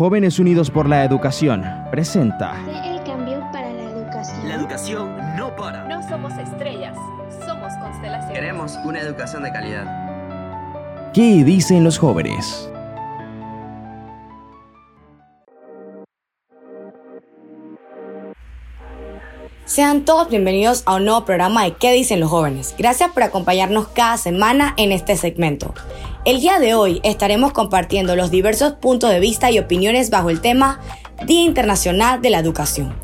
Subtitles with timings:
[0.00, 2.56] Jóvenes Unidos por la Educación presenta
[2.86, 4.48] El cambio para la educación.
[4.48, 5.84] La educación no para.
[5.88, 6.96] No somos estrellas,
[7.46, 8.32] somos constelaciones.
[8.32, 11.12] Queremos una educación de calidad.
[11.12, 12.70] ¿Qué dicen los jóvenes?
[19.66, 22.74] Sean todos bienvenidos a un nuevo programa de ¿Qué dicen los jóvenes?
[22.78, 25.74] Gracias por acompañarnos cada semana en este segmento.
[26.26, 30.42] El día de hoy estaremos compartiendo los diversos puntos de vista y opiniones bajo el
[30.42, 30.78] tema
[31.24, 32.94] Día Internacional de la Educación.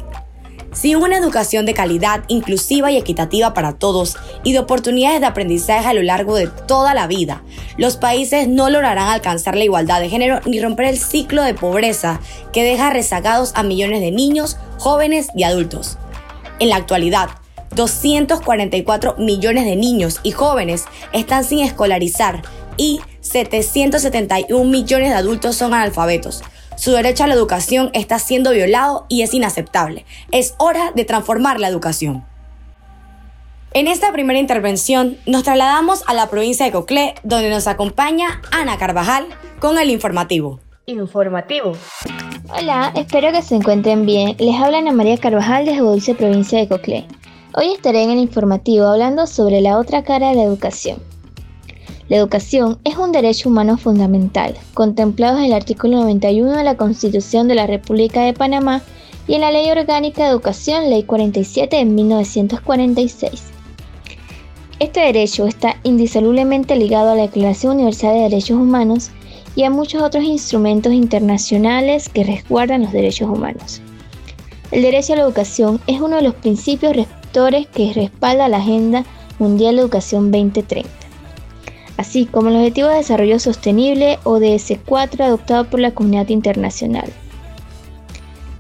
[0.74, 5.88] Sin una educación de calidad, inclusiva y equitativa para todos y de oportunidades de aprendizaje
[5.88, 7.42] a lo largo de toda la vida,
[7.78, 12.20] los países no lograrán alcanzar la igualdad de género ni romper el ciclo de pobreza
[12.52, 15.96] que deja rezagados a millones de niños, jóvenes y adultos.
[16.58, 17.30] En la actualidad,
[17.74, 22.42] 244 millones de niños y jóvenes están sin escolarizar
[22.76, 26.42] y 771 millones de adultos son analfabetos.
[26.76, 30.04] Su derecho a la educación está siendo violado y es inaceptable.
[30.30, 32.24] Es hora de transformar la educación.
[33.72, 38.78] En esta primera intervención nos trasladamos a la provincia de Coclé, donde nos acompaña Ana
[38.78, 39.26] Carvajal
[39.58, 40.60] con el informativo.
[40.86, 41.72] Informativo.
[42.58, 44.36] Hola, espero que se encuentren bien.
[44.38, 47.06] Les habla Ana María Carvajal desde Dulce, provincia de Coclé.
[47.54, 50.98] Hoy estaré en el informativo hablando sobre la otra cara de la educación.
[52.08, 57.48] La educación es un derecho humano fundamental, contemplado en el artículo 91 de la Constitución
[57.48, 58.82] de la República de Panamá
[59.26, 63.42] y en la Ley Orgánica de Educación, Ley 47 de 1946.
[64.78, 69.10] Este derecho está indisolublemente ligado a la Declaración Universal de Derechos Humanos
[69.56, 73.80] y a muchos otros instrumentos internacionales que resguardan los derechos humanos.
[74.70, 79.04] El derecho a la educación es uno de los principios rectores que respalda la Agenda
[79.40, 81.05] Mundial de Educación 2030
[81.96, 87.12] así como el Objetivo de Desarrollo Sostenible ODS4 adoptado por la comunidad internacional.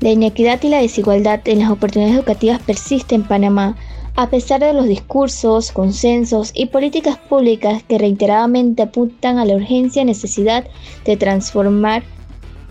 [0.00, 3.76] La inequidad y la desigualdad en las oportunidades educativas persiste en Panamá,
[4.14, 10.02] a pesar de los discursos, consensos y políticas públicas que reiteradamente apuntan a la urgencia
[10.02, 10.64] y necesidad
[11.04, 12.02] de transformar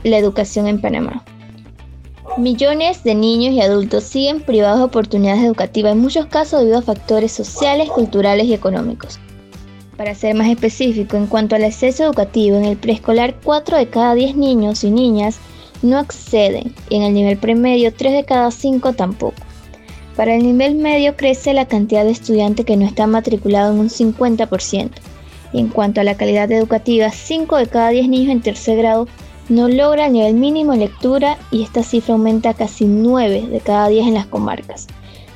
[0.03, 1.23] la educación en Panamá.
[2.37, 6.81] Millones de niños y adultos siguen privados de oportunidades educativas, en muchos casos debido a
[6.81, 9.19] factores sociales, culturales y económicos.
[9.97, 14.13] Para ser más específico, en cuanto al acceso educativo, en el preescolar 4 de cada
[14.13, 15.39] 10 niños y niñas
[15.81, 19.35] no acceden y en el nivel premedio 3 de cada 5 tampoco.
[20.17, 23.89] Para el nivel medio crece la cantidad de estudiantes que no están matriculados en un
[23.89, 24.89] 50%.
[25.53, 29.07] Y en cuanto a la calidad educativa, 5 de cada 10 niños en tercer grado
[29.47, 33.59] no logra el nivel mínimo en lectura y esta cifra aumenta a casi 9 de
[33.59, 34.87] cada 10 en las comarcas,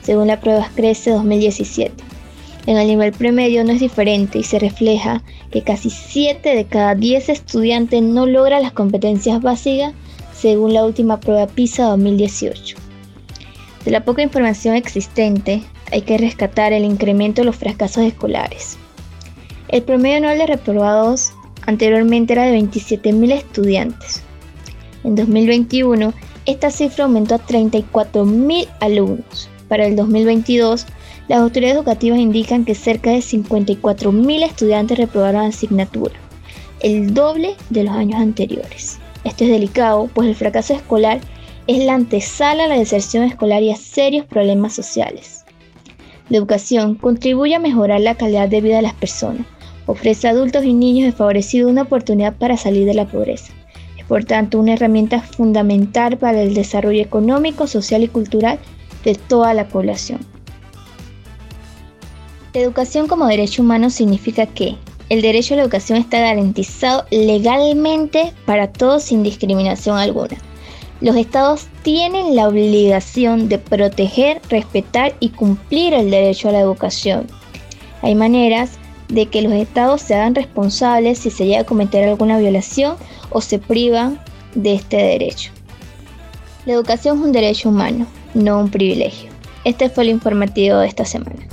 [0.02, 2.19] según la prueba Crece 2017.
[2.66, 6.96] En el nivel premedio no es diferente y se refleja que casi 7 de cada
[6.96, 9.94] 10 estudiantes no logran las competencias básicas
[10.34, 12.78] según la última prueba PISA 2018.
[13.86, 18.78] De la poca información existente, hay que rescatar el incremento de los fracasos escolares.
[19.69, 21.31] El promedio anual de reprobados
[21.66, 24.24] anteriormente era de 27.000 estudiantes.
[25.03, 26.14] En 2021,
[26.46, 29.50] esta cifra aumentó a 34.000 alumnos.
[29.68, 30.86] Para el 2022,
[31.29, 36.16] las autoridades educativas indican que cerca de 54.000 estudiantes reprobaron la asignatura,
[36.79, 38.97] el doble de los años anteriores.
[39.23, 41.19] Esto es delicado, pues el fracaso escolar
[41.68, 45.45] es la antesala a la deserción escolar y a serios problemas sociales.
[46.29, 49.45] La educación contribuye a mejorar la calidad de vida de las personas,
[49.85, 53.53] ofrece a adultos y niños desfavorecidos una oportunidad para salir de la pobreza.
[54.00, 58.57] Es por tanto una herramienta fundamental para el desarrollo económico, social y cultural
[59.03, 60.38] de toda la población.
[62.52, 64.76] La educación como derecho humano significa que
[65.10, 70.36] el derecho a la educación está garantizado legalmente para todos sin discriminación alguna.
[71.00, 77.28] Los estados tienen la obligación de proteger, respetar y cumplir el derecho a la educación.
[78.02, 78.80] Hay maneras
[79.10, 82.96] de que los estados se hagan responsables si se llega a cometer alguna violación
[83.30, 84.20] o se privan
[84.56, 85.52] de este derecho.
[86.66, 89.30] La educación es un derecho humano, no un privilegio.
[89.66, 91.48] Este fue el informativo de esta semana.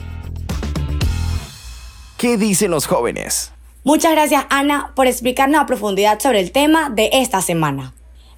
[2.17, 3.53] ¿Qué dicen los jóvenes?
[3.85, 7.93] Muchas gracias Ana por explicarnos a profundidad sobre el tema de esta semana.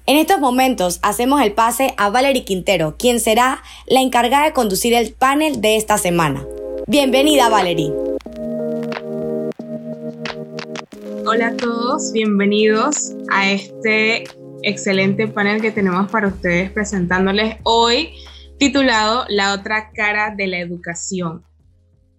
[0.05, 4.93] En estos momentos hacemos el pase a Valerie Quintero, quien será la encargada de conducir
[4.93, 6.45] el panel de esta semana.
[6.87, 7.93] Bienvenida Valerie.
[11.25, 14.25] Hola a todos, bienvenidos a este
[14.61, 18.09] excelente panel que tenemos para ustedes presentándoles hoy
[18.57, 21.45] titulado La otra cara de la educación.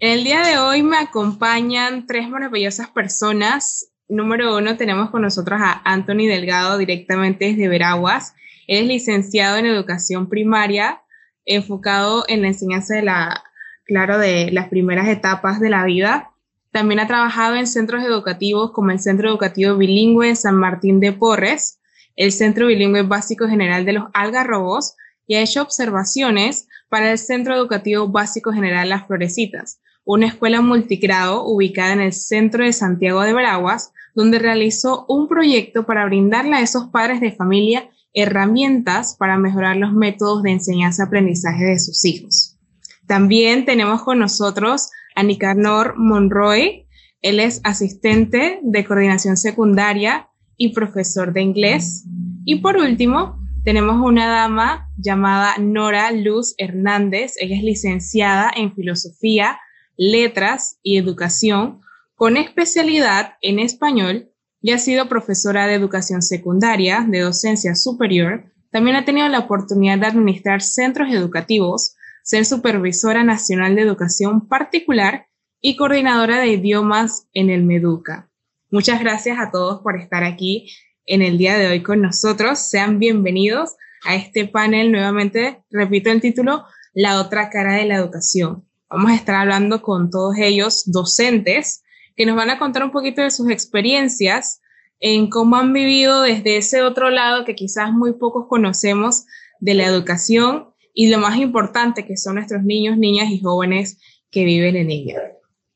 [0.01, 5.83] El día de hoy me acompañan tres maravillosas personas, número uno tenemos con nosotros a
[5.85, 8.33] Anthony Delgado directamente desde Veraguas.
[8.67, 11.03] Es licenciado en educación primaria,
[11.45, 13.45] enfocado en la enseñanza de la,
[13.85, 16.31] claro, de las primeras etapas de la vida.
[16.71, 21.79] También ha trabajado en centros educativos como el Centro Educativo Bilingüe San Martín de Porres,
[22.17, 27.55] el Centro Bilingüe Básico General de los Algarrobos y ha hecho observaciones para el Centro
[27.55, 33.33] Educativo Básico General Las Florecitas, una escuela multigrado ubicada en el centro de Santiago de
[33.33, 39.77] Veraguas, donde realizó un proyecto para brindarle a esos padres de familia herramientas para mejorar
[39.77, 42.59] los métodos de enseñanza-aprendizaje de sus hijos.
[43.07, 46.87] También tenemos con nosotros a Nicanor Monroy.
[47.23, 52.05] Él es asistente de coordinación secundaria y profesor de inglés.
[52.45, 57.35] Y por último, tenemos una dama llamada Nora Luz Hernández.
[57.39, 59.59] Ella es licenciada en filosofía,
[60.01, 61.83] letras y educación
[62.15, 64.33] con especialidad en español
[64.63, 68.47] y ha sido profesora de educación secundaria, de docencia superior.
[68.71, 75.27] También ha tenido la oportunidad de administrar centros educativos, ser supervisora nacional de educación particular
[75.61, 78.31] y coordinadora de idiomas en el Meduca.
[78.71, 80.71] Muchas gracias a todos por estar aquí
[81.05, 82.59] en el día de hoy con nosotros.
[82.59, 83.77] Sean bienvenidos
[84.07, 86.65] a este panel nuevamente, repito el título,
[86.95, 88.70] La otra cara de la educación.
[88.91, 91.85] Vamos a estar hablando con todos ellos, docentes,
[92.17, 94.61] que nos van a contar un poquito de sus experiencias
[94.99, 99.27] en cómo han vivido desde ese otro lado que quizás muy pocos conocemos
[99.61, 104.45] de la educación y lo más importante que son nuestros niños, niñas y jóvenes que
[104.45, 105.23] viven en ella.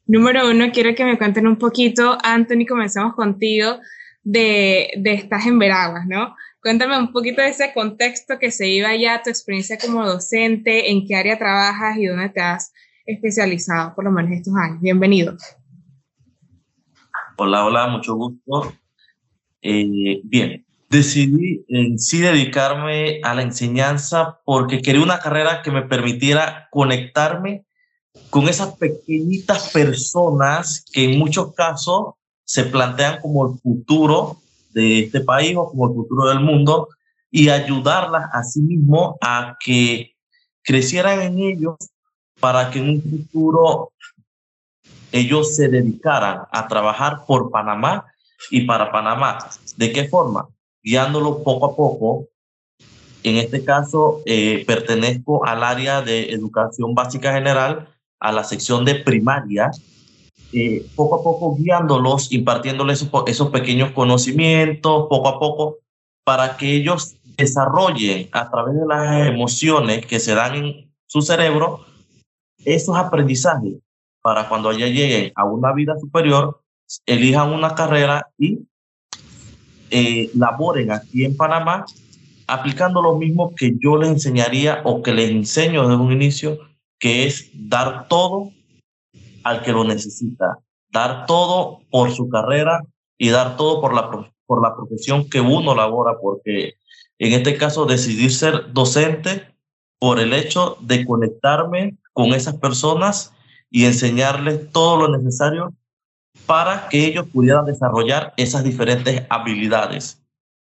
[0.06, 3.78] Número uno, quiero que me cuenten un poquito, Anthony, comenzamos contigo,
[4.24, 6.34] de, de Estás en Veraguas, ¿no?
[6.60, 11.06] Cuéntame un poquito de ese contexto que se iba ya, tu experiencia como docente, en
[11.06, 12.72] qué área trabajas y dónde te has
[13.06, 14.80] especializado por lo menos estos años.
[14.80, 15.36] Bienvenido.
[17.36, 18.72] Hola, hola, mucho gusto.
[19.60, 25.82] Eh, bien, decidí en sí dedicarme a la enseñanza porque quería una carrera que me
[25.82, 27.64] permitiera conectarme
[28.30, 32.14] con esas pequeñitas personas que en muchos casos
[32.44, 34.38] se plantean como el futuro
[34.72, 36.88] de este país o como el futuro del mundo
[37.30, 40.14] y ayudarlas a sí mismo a que
[40.62, 41.76] crecieran en ellos
[42.44, 43.90] para que en un futuro
[45.12, 48.04] ellos se dedicaran a trabajar por Panamá
[48.50, 49.38] y para Panamá.
[49.78, 50.46] ¿De qué forma?
[50.82, 52.28] Guiándolo poco a poco.
[53.22, 57.88] En este caso, eh, pertenezco al área de educación básica general,
[58.20, 59.70] a la sección de primaria,
[60.52, 65.78] eh, poco a poco guiándolos, impartiéndoles esos pequeños conocimientos, poco a poco,
[66.24, 71.86] para que ellos desarrollen a través de las emociones que se dan en su cerebro
[72.64, 73.74] esos aprendizajes
[74.22, 76.60] para cuando ya lleguen a una vida superior,
[77.06, 78.60] elijan una carrera y
[79.90, 81.84] eh, laboren aquí en Panamá
[82.46, 86.58] aplicando lo mismo que yo les enseñaría o que les enseño desde un inicio,
[86.98, 88.50] que es dar todo
[89.44, 90.58] al que lo necesita,
[90.90, 92.82] dar todo por su carrera
[93.18, 94.10] y dar todo por la,
[94.46, 96.74] por la profesión que uno labora, porque
[97.18, 99.54] en este caso decidí ser docente
[99.98, 103.32] por el hecho de conectarme con esas personas
[103.70, 105.74] y enseñarles todo lo necesario
[106.46, 110.22] para que ellos pudieran desarrollar esas diferentes habilidades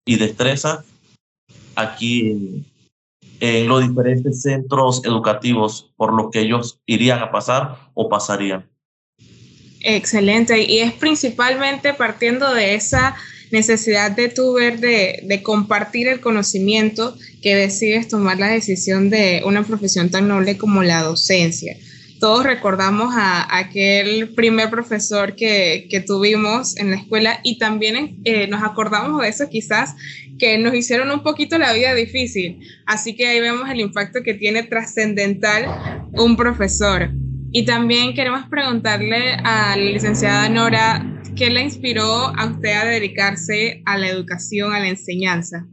[0.04, 0.84] y destrezas
[1.74, 2.64] aquí
[3.40, 8.68] en, los diferentes centros educativos por los que ellos irían a pasar o pasarían.
[9.80, 13.14] Excelente, y es principalmente partiendo de esa
[13.56, 19.42] necesidad de tu ver de, de, compartir el conocimiento que decides tomar la decisión de
[19.44, 21.76] una profesión tan noble como la docencia
[22.18, 28.62] todos recordamos a, aquel primer profesor que, tuvimos en la escuela y también eh, nos
[28.62, 29.94] acordamos de eso quizás
[30.38, 32.60] que nos hicieron un poquito la vida difícil.
[32.84, 35.66] Así que ahí vemos el impacto que tiene trascendental
[36.12, 37.10] un profesor.
[37.58, 43.82] Y también queremos preguntarle a la licenciada Nora, ¿qué le inspiró a usted a dedicarse
[43.86, 45.66] a la educación, a la enseñanza?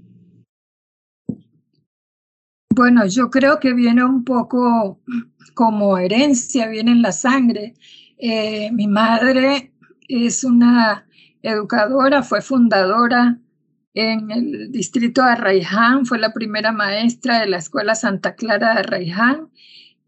[2.74, 5.02] Bueno, yo creo que viene un poco
[5.56, 7.74] como herencia, viene en la sangre.
[8.18, 9.74] Eh, mi madre
[10.08, 11.06] es una
[11.42, 13.42] educadora, fue fundadora
[13.94, 18.80] en el distrito de Arraiján, fue la primera maestra de la Escuela Santa Clara de
[18.80, 19.50] Arraiján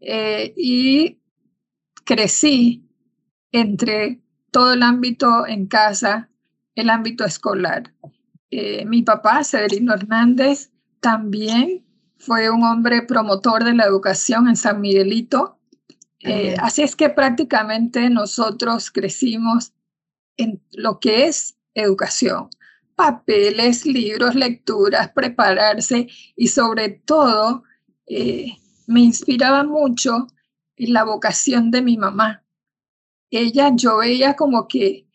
[0.00, 1.18] eh, y
[2.06, 2.88] crecí
[3.52, 6.30] entre todo el ámbito en casa,
[6.74, 7.92] el ámbito escolar.
[8.50, 10.70] Eh, mi papá, Severino Hernández,
[11.00, 11.84] también
[12.16, 15.58] fue un hombre promotor de la educación en San Miguelito.
[16.20, 19.72] Eh, así es que prácticamente nosotros crecimos
[20.36, 22.48] en lo que es educación.
[22.94, 27.64] Papeles, libros, lecturas, prepararse y sobre todo
[28.06, 28.52] eh,
[28.86, 30.28] me inspiraba mucho
[30.76, 32.44] la vocación de mi mamá.
[33.30, 35.06] Ella, yo veía como que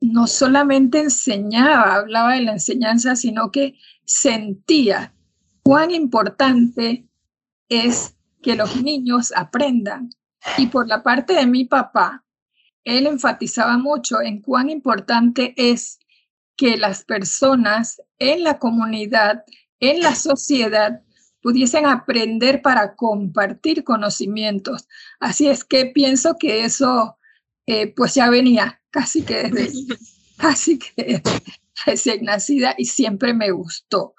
[0.00, 5.12] no solamente enseñaba, hablaba de la enseñanza, sino que sentía
[5.62, 7.08] cuán importante
[7.68, 10.10] es que los niños aprendan.
[10.56, 12.24] Y por la parte de mi papá,
[12.84, 15.98] él enfatizaba mucho en cuán importante es
[16.56, 19.44] que las personas en la comunidad,
[19.80, 21.02] en la sociedad,
[21.42, 24.88] pudiesen aprender para compartir conocimientos.
[25.20, 27.18] Así es que pienso que eso
[27.66, 29.96] eh, pues ya venía casi que desde,
[30.36, 31.22] casi que
[31.84, 34.14] recién nacida y siempre me gustó.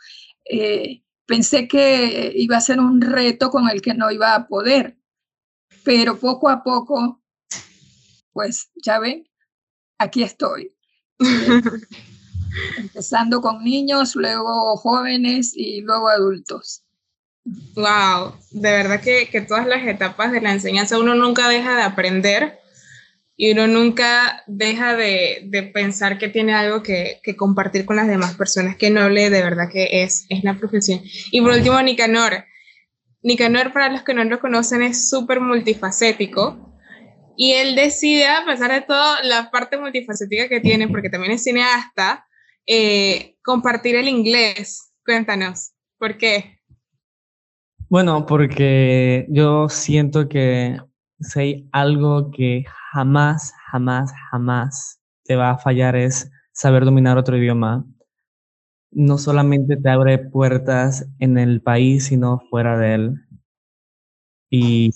[0.45, 4.97] Eh, pensé que iba a ser un reto con el que no iba a poder,
[5.83, 7.21] pero poco a poco,
[8.31, 9.27] pues ya ven,
[9.97, 10.73] aquí estoy.
[12.77, 16.83] empezando con niños, luego jóvenes y luego adultos.
[17.45, 21.83] Wow, de verdad que, que, todas las etapas de la enseñanza uno nunca deja de
[21.83, 22.59] aprender
[23.35, 28.07] y uno nunca deja de, de pensar que tiene algo que, que, compartir con las
[28.07, 31.01] demás personas, que noble de verdad que es, es la profesión.
[31.31, 32.45] Y por último, Nicanor.
[33.21, 36.69] Nicanor, para los que no lo conocen, es súper multifacético
[37.41, 41.43] y él decide, a pesar de todo, la parte multifacética que tiene, porque también es
[41.43, 42.27] cineasta,
[42.67, 44.91] eh, compartir el inglés.
[45.05, 46.58] Cuéntanos, ¿por qué?
[47.89, 50.77] Bueno, porque yo siento que
[51.19, 57.35] si hay algo que jamás, jamás, jamás te va a fallar es saber dominar otro
[57.37, 57.85] idioma.
[58.91, 63.15] No solamente te abre puertas en el país, sino fuera de él.
[64.51, 64.91] Y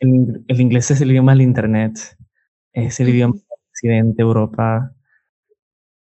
[0.00, 1.98] el, el inglés es el idioma del Internet,
[2.72, 4.94] es el idioma del Occidente, Europa,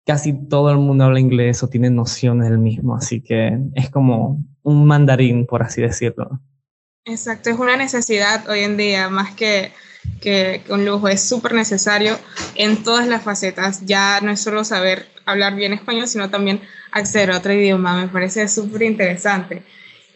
[0.06, 4.42] casi todo el mundo habla inglés o tiene nociones del mismo, así que es como
[4.62, 6.40] un mandarín, por así decirlo.
[7.04, 9.72] Exacto, es una necesidad hoy en día, más que,
[10.20, 12.18] que, un lujo, es súper necesario
[12.54, 13.84] en todas las facetas.
[13.86, 16.60] Ya no es solo saber hablar bien español, sino también
[16.92, 19.62] acceder a otro idioma, me parece súper interesante.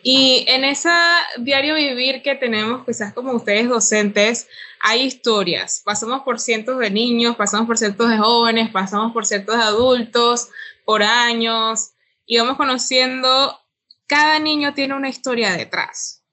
[0.03, 0.91] Y en ese
[1.39, 4.47] diario vivir que tenemos, quizás como ustedes docentes,
[4.81, 5.81] hay historias.
[5.83, 10.51] Pasamos por cientos de niños, pasamos por cientos de jóvenes, pasamos por cientos de adultos,
[10.85, 11.93] por años,
[12.27, 13.59] y vamos conociendo,
[14.07, 16.25] cada niño tiene una historia detrás.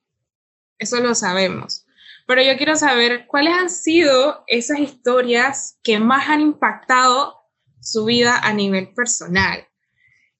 [0.78, 1.86] Eso lo sabemos.
[2.28, 7.42] Pero yo quiero saber cuáles han sido esas historias que más han impactado
[7.82, 9.68] su vida a nivel personal.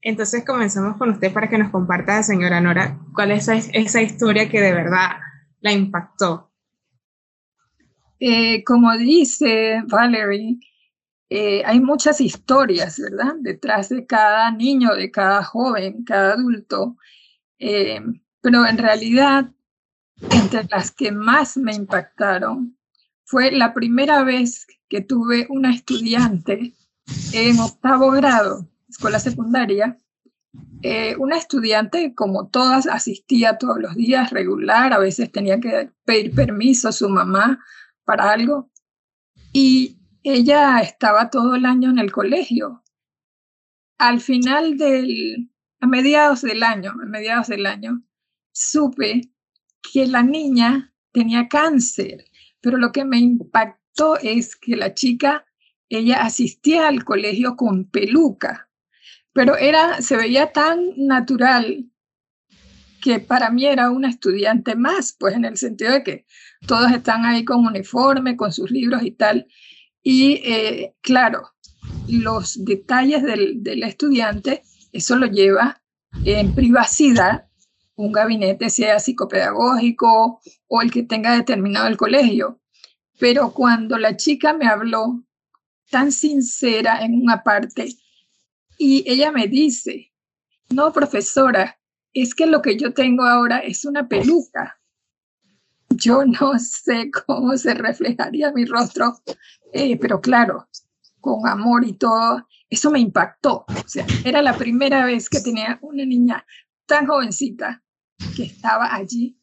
[0.02, 4.60] Entonces comenzamos con usted para que nos comparta, señora Nora, cuál es esa, historia que
[4.60, 5.18] de verdad
[5.60, 6.52] la impactó.
[8.20, 10.58] Eh, como dice Valerie,
[11.30, 13.36] eh, hay muchas historias, ¿verdad?
[13.40, 16.98] Detrás de cada niño, de cada joven, cada adulto.
[17.64, 18.02] Eh,
[18.42, 19.52] pero en realidad,
[20.32, 22.78] entre las que más me impactaron,
[23.24, 26.74] fue la primera vez que tuve una estudiante
[27.34, 29.98] en octavo grado escuela secundaria,
[30.82, 36.34] eh, una estudiante, como todas, asistía todos los días regular, a veces tenía que pedir
[36.34, 37.64] permiso a su mamá
[38.04, 38.70] para algo,
[39.54, 42.84] y ella estaba todo el año en el colegio.
[43.98, 45.51] Al final del,
[45.82, 48.04] a mediados del año, a mediados del año,
[48.52, 49.22] supe
[49.82, 52.26] que la niña tenía cáncer,
[52.62, 55.46] pero lo que me impactó es que la chica,
[55.90, 58.72] ella asistía al colegio con peluca
[59.34, 61.86] pero era, se veía tan natural
[63.02, 66.26] que para mí era una estudiante más, pues en el sentido de que
[66.68, 69.48] todos están ahí con uniforme, con sus libros y tal.
[70.04, 71.50] Y eh, claro,
[72.08, 75.82] los detalles del, del, estudiante, eso lo lleva
[76.26, 77.48] en privacidad
[77.96, 82.60] un gabinete, sea psicopedagógico o el que tenga determinado el colegio.
[83.20, 85.24] Pero cuando la chica me habló
[85.90, 87.96] tan sincera en una parte
[88.78, 90.12] y ella me dice,
[90.70, 91.80] no, profesora,
[92.14, 94.80] es que lo que yo tengo ahora es una peluca.
[95.90, 99.22] Yo no sé cómo se reflejaría mi rostro,
[99.74, 100.68] eh, pero claro,
[101.20, 103.66] con amor y todo, eso me impactó.
[103.68, 106.44] O sea, era la primera vez que tenía una niña
[106.88, 107.84] tan jovencita
[108.36, 109.38] que estaba allí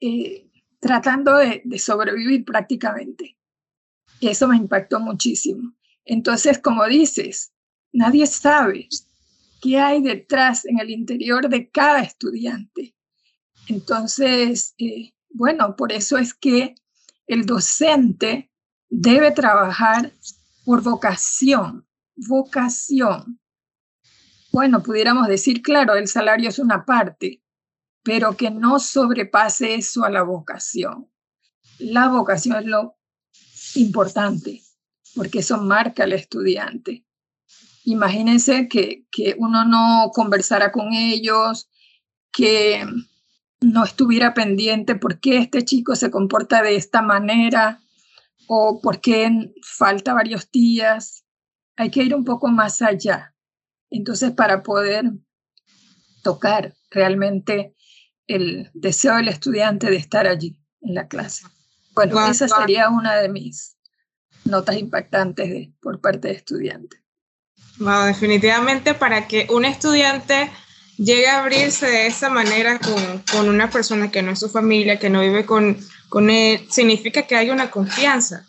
[0.00, 3.38] eh, tratando de, sobrevivir prácticamente.
[4.20, 5.74] Y eso me impactó muchísimo.
[6.04, 7.52] Entonces, como dices,
[7.92, 8.88] Nadie sabe
[9.60, 12.96] qué hay detrás en el interior de cada estudiante.
[13.68, 16.74] Entonces, eh, bueno, por eso es que
[17.26, 18.50] el docente
[18.88, 20.12] debe trabajar
[20.64, 23.40] por vocación, vocación,
[24.52, 27.42] bueno, pudiéramos decir, claro, el salario es una parte,
[28.02, 31.10] pero que no sobrepase eso a la vocación.
[31.78, 32.96] La vocación es lo
[33.76, 34.62] importante,
[35.14, 37.04] porque eso marca al estudiante.
[37.84, 41.70] Imagínense que, que uno no conversara con ellos,
[42.30, 42.86] que
[43.62, 47.80] no estuviera pendiente por qué este chico se comporta de esta manera
[48.46, 51.21] o por qué falta varios días.
[51.76, 53.34] Hay que ir un poco más allá.
[53.90, 55.12] Entonces, para poder
[56.22, 57.74] tocar realmente
[58.26, 61.44] el deseo del estudiante de estar allí en la clase.
[61.94, 63.76] Bueno, esa sería una de mis
[64.44, 67.00] notas impactantes por parte de estudiantes.
[67.78, 70.50] Wow, definitivamente para que un estudiante
[70.96, 74.98] llegue a abrirse de esa manera con, con, una persona que no es su familia,
[74.98, 78.46] que no vive con, con él, significa que hay una confianza.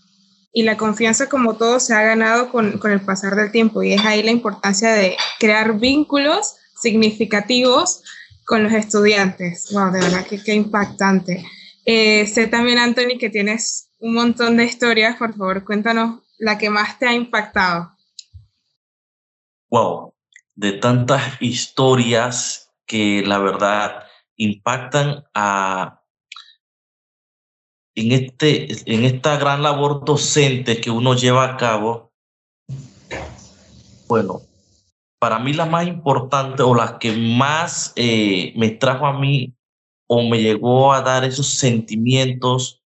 [0.53, 3.81] Y la confianza, como todo, se ha ganado con, con el pasar del tiempo.
[3.81, 8.03] Y es ahí la importancia de crear vínculos significativos
[8.45, 9.71] con los estudiantes.
[9.73, 11.43] Wow, de verdad que qué impactante.
[11.85, 15.17] Eh, sé también, Anthony, que tienes un montón de historias.
[15.17, 17.91] Por favor, cuéntanos la que más te ha impactado.
[19.69, 20.13] Wow,
[20.55, 24.03] de tantas historias que la verdad
[24.35, 26.02] impactan a
[27.95, 32.11] en, este, en esta gran labor docente que uno lleva a cabo,
[34.07, 34.41] bueno,
[35.19, 39.55] para mí la más importante o la que más eh, me trajo a mí
[40.07, 42.83] o me llegó a dar esos sentimientos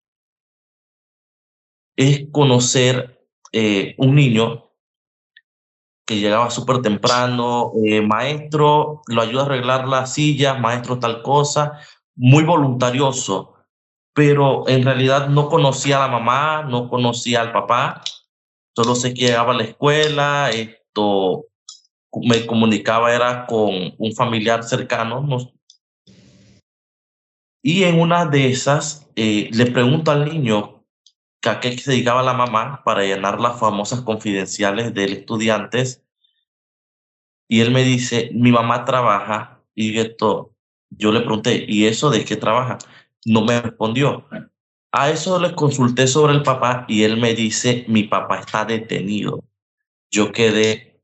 [1.96, 4.72] es conocer eh, un niño
[6.06, 11.80] que llegaba súper temprano, eh, maestro, lo ayuda a arreglar la silla, maestro tal cosa,
[12.16, 13.57] muy voluntarioso,
[14.18, 18.02] pero en realidad no conocía a la mamá, no conocía al papá,
[18.76, 21.46] solo sé que llegaba a la escuela, esto
[22.24, 25.24] me comunicaba era con un familiar cercano,
[27.62, 30.84] y en una de esas eh, le pregunto al niño
[31.44, 36.04] a qué se dedicaba la mamá para llenar las famosas confidenciales del estudiantes.
[37.48, 39.62] Y él me dice, mi mamá trabaja.
[39.76, 40.56] Y esto,
[40.90, 42.80] yo le pregunté, ¿y eso de qué trabaja?
[43.28, 44.26] No me respondió.
[44.94, 49.44] A eso le consulté sobre el papá y él me dice, mi papá está detenido.
[50.10, 51.02] Yo quedé,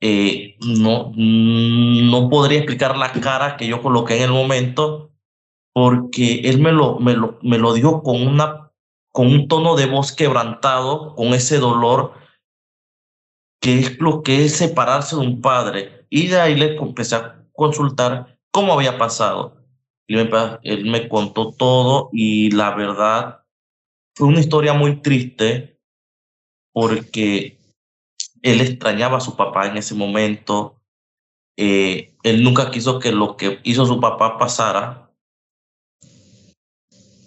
[0.00, 5.10] eh, no, no podría explicar la cara que yo coloqué en el momento
[5.72, 8.70] porque él me lo, me lo, me lo dijo con una
[9.10, 12.12] con un tono de voz quebrantado, con ese dolor
[13.60, 16.06] que es lo que es separarse de un padre.
[16.10, 19.57] Y de ahí le empecé a consultar cómo había pasado.
[20.08, 23.44] Él me contó todo y la verdad
[24.16, 25.78] fue una historia muy triste
[26.72, 27.58] porque
[28.42, 30.80] él extrañaba a su papá en ese momento.
[31.56, 35.12] Eh, él nunca quiso que lo que hizo su papá pasara,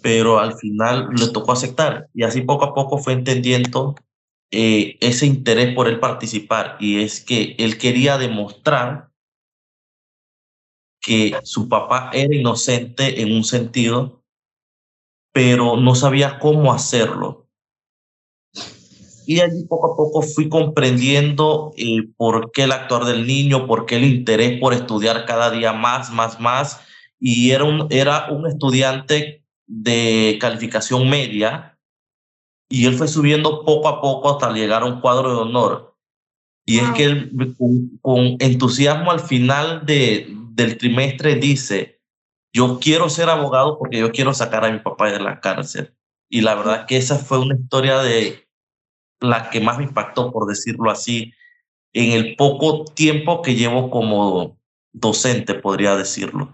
[0.02, 3.94] pero al final le tocó aceptar y así poco a poco fue entendiendo
[4.50, 9.11] eh, ese interés por él participar y es que él quería demostrar
[11.02, 14.22] que su papá era inocente en un sentido,
[15.32, 17.48] pero no sabía cómo hacerlo.
[19.26, 23.86] Y allí poco a poco fui comprendiendo eh, por qué el actuar del niño, por
[23.86, 26.80] qué el interés por estudiar cada día más, más, más.
[27.18, 31.78] Y era un, era un estudiante de calificación media
[32.68, 35.96] y él fue subiendo poco a poco hasta llegar a un cuadro de honor.
[36.64, 37.56] Y es que él
[38.00, 42.00] con, entusiasmo al final de, del trimestre dice,
[42.52, 45.94] yo quiero ser abogado porque yo quiero sacar a mi papá de la cárcel.
[46.28, 48.46] Y la verdad que esa fue una historia de
[49.20, 51.32] la que más me impactó, por decirlo así,
[51.92, 54.58] en el poco tiempo que llevo como
[54.92, 56.50] docente, podría decirlo.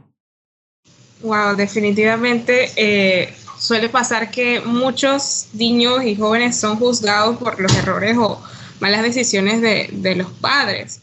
[1.23, 8.17] Wow, definitivamente eh, suele pasar que muchos niños y jóvenes son juzgados por los errores
[8.17, 8.41] o
[8.81, 11.03] malas decisiones de, de los padres.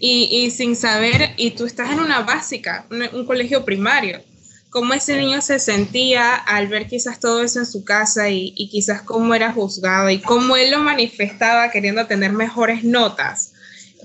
[0.00, 4.20] Y, y, sin saber, y tú estás en una básica, un, colegio primario,
[4.70, 8.68] cómo ese niño se sentía al ver quizás todo eso en su casa y, y,
[8.68, 13.54] quizás cómo era juzgado y cómo él lo manifestaba queriendo tener mejores notas,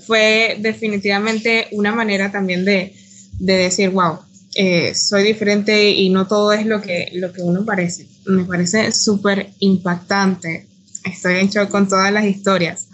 [0.07, 2.95] fue definitivamente una manera también de,
[3.39, 4.19] de decir, wow,
[4.55, 8.07] eh, soy diferente y no todo es lo que, lo que uno parece.
[8.25, 10.67] Me parece súper impactante.
[11.03, 12.87] Estoy en shock con todas las historias.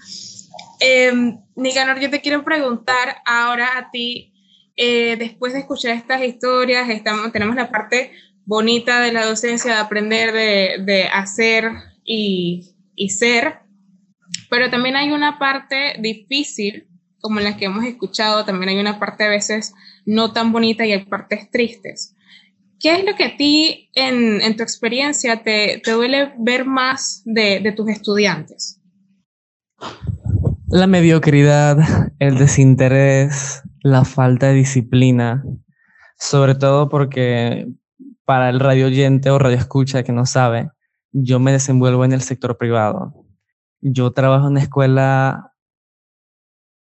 [0.79, 1.11] Eh,
[1.55, 4.33] Nicanor, yo te quiero preguntar ahora a ti,
[4.75, 8.13] eh, después de escuchar estas historias, estamos, tenemos la parte
[8.45, 11.71] bonita de la docencia, de aprender, de, de hacer
[12.05, 13.59] y, y ser,
[14.49, 16.87] Pero también hay una parte difícil,
[17.21, 19.73] como la que hemos escuchado, también hay una parte a veces
[20.05, 22.15] no tan bonita y hay partes tristes.
[22.79, 27.71] ¿Qué es lo que a ti, en, tu experiencia, te, duele ver más de, de
[27.73, 28.79] tus estudiantes?
[30.71, 31.79] La mediocridad,
[32.19, 35.43] el desinterés, la falta de disciplina,
[36.19, 37.67] sobre todo porque
[38.23, 40.69] para el radio oyente o radio escucha que no sabe,
[41.11, 43.25] yo me desenvuelvo en el sector privado.
[43.81, 45.55] Yo trabajo en una escuela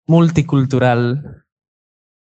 [0.05, 1.45] multicultural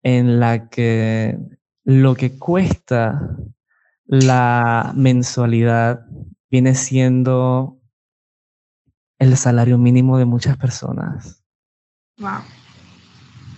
[0.03, 1.39] en la que
[1.85, 3.37] lo que cuesta
[4.05, 6.05] la mensualidad
[6.51, 7.79] viene siendo
[9.17, 11.42] el salario mínimo de muchas personas.
[12.17, 12.41] Wow.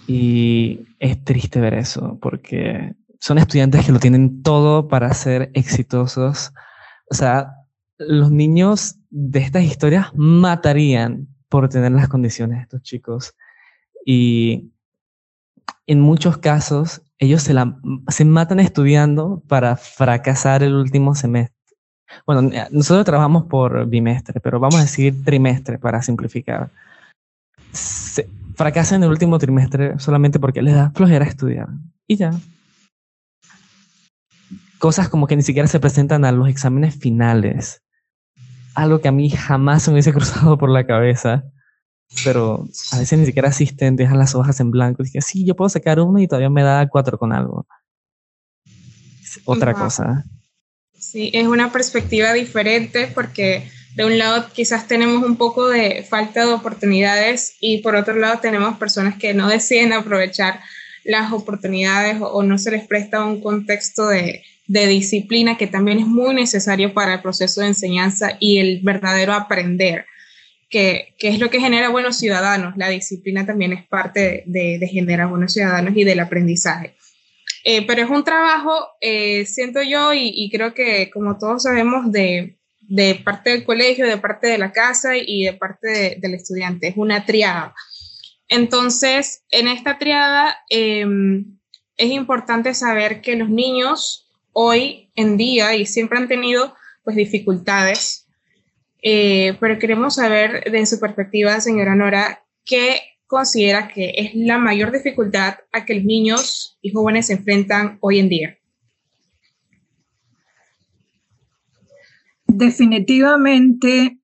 [0.07, 6.53] Y es triste ver eso, porque son estudiantes que lo tienen todo para ser exitosos.
[7.09, 7.53] O sea,
[7.97, 13.35] los niños de estas historias matarían por tener las condiciones de estos chicos.
[14.05, 14.71] Y
[15.87, 21.55] en muchos casos, ellos se, la, se matan estudiando para fracasar el último semestre.
[22.25, 26.69] Bueno, nosotros trabajamos por bimestre, pero vamos a decir trimestre para simplificar.
[27.71, 31.67] Se, fracasan en el último trimestre solamente porque les da flojera estudiar.
[32.07, 32.31] Y ya.
[34.79, 37.81] Cosas como que ni siquiera se presentan a los exámenes finales.
[38.73, 41.43] Algo que a mí jamás se me hubiese cruzado por la cabeza.
[42.23, 45.03] Pero a veces ni siquiera asisten, dejan las hojas en blanco.
[45.03, 47.65] Dije, sí, yo puedo sacar uno y todavía me da cuatro con algo.
[49.45, 50.23] otra cosa.
[50.93, 56.45] Sí, es una perspectiva diferente porque de un lado quizás tenemos un poco de falta
[56.45, 60.59] de oportunidades y por otro lado tenemos personas que no deciden aprovechar
[61.05, 66.33] las oportunidades o, no se les presta un contexto de, disciplina que también es muy
[66.33, 70.05] necesario para el proceso de enseñanza y el verdadero aprender,
[70.69, 72.75] que, es lo que genera buenos ciudadanos.
[72.75, 76.95] La disciplina también es parte de, generar buenos ciudadanos y del aprendizaje.
[77.63, 82.57] Eh, pero es un trabajo, eh, siento yo, y creo que como todos sabemos, de,
[82.87, 86.87] de parte del colegio, de parte de la casa y de parte del estudiante.
[86.87, 87.73] Es una triada.
[88.47, 91.57] Entonces, en esta triada em,
[91.97, 98.27] es importante saber que los niños hoy en día y siempre han tenido pues dificultades,
[99.01, 104.91] eh, pero queremos saber de su perspectiva, señora Nora, qué considera que es la mayor
[104.91, 108.57] dificultad a que los niños y jóvenes se enfrentan hoy en día.
[112.57, 114.17] Definitivamente,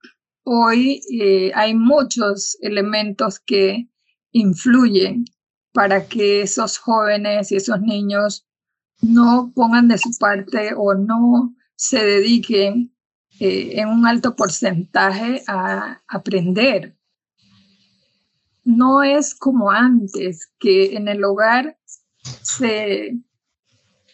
[0.44, 3.89] hoy eh, hay muchos elementos que
[4.32, 5.26] influyen
[5.74, 8.48] para que esos jóvenes y esos niños
[9.02, 12.96] no pongan de su parte o no se dediquen
[13.41, 16.96] eh, en un alto porcentaje a aprender.
[18.63, 21.78] No es como antes, que en el hogar
[22.44, 23.12] se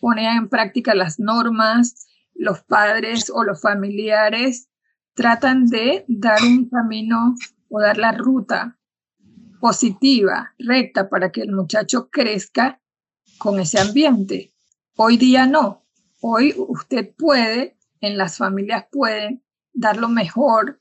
[0.01, 2.06] ponían en práctica las normas,
[2.37, 4.69] los padres o los familiares
[5.13, 7.35] tratan de dar un camino
[7.69, 8.77] o dar la ruta
[9.59, 12.79] positiva, recta, para que el muchacho crezca
[13.37, 14.53] con ese ambiente.
[14.95, 15.83] Hoy día no.
[16.21, 20.79] Hoy usted puede, en las familias pueden dar lo mejor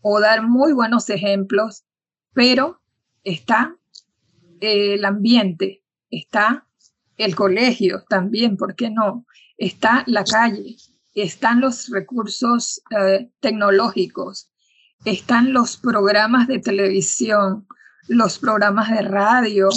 [0.00, 1.84] o dar muy buenos ejemplos,
[2.32, 2.80] pero
[3.24, 3.76] está
[4.60, 6.66] el ambiente, está
[7.16, 9.26] el colegio también, ¿por qué no?
[9.56, 10.76] Está la calle,
[11.22, 14.50] están los recursos eh, tecnológicos,
[15.04, 17.66] están los programas de televisión,
[18.08, 19.68] los programas de radio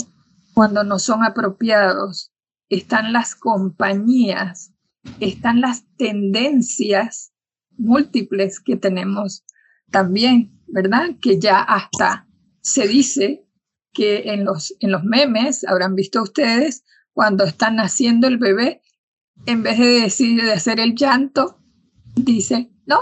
[0.54, 2.32] cuando no son apropiados,
[2.70, 4.74] están las compañías,
[5.20, 7.34] están las tendencias
[7.78, 9.44] múltiples que tenemos
[9.90, 11.12] también, ¿verdad?
[11.22, 12.28] Que ya hasta
[12.62, 13.46] se dice
[13.94, 18.82] que en los, en los memes, habrán visto ustedes, cuando están naciendo el bebé,
[19.46, 21.60] en vez de decir de hacer el llanto,
[22.16, 23.00] dice, no,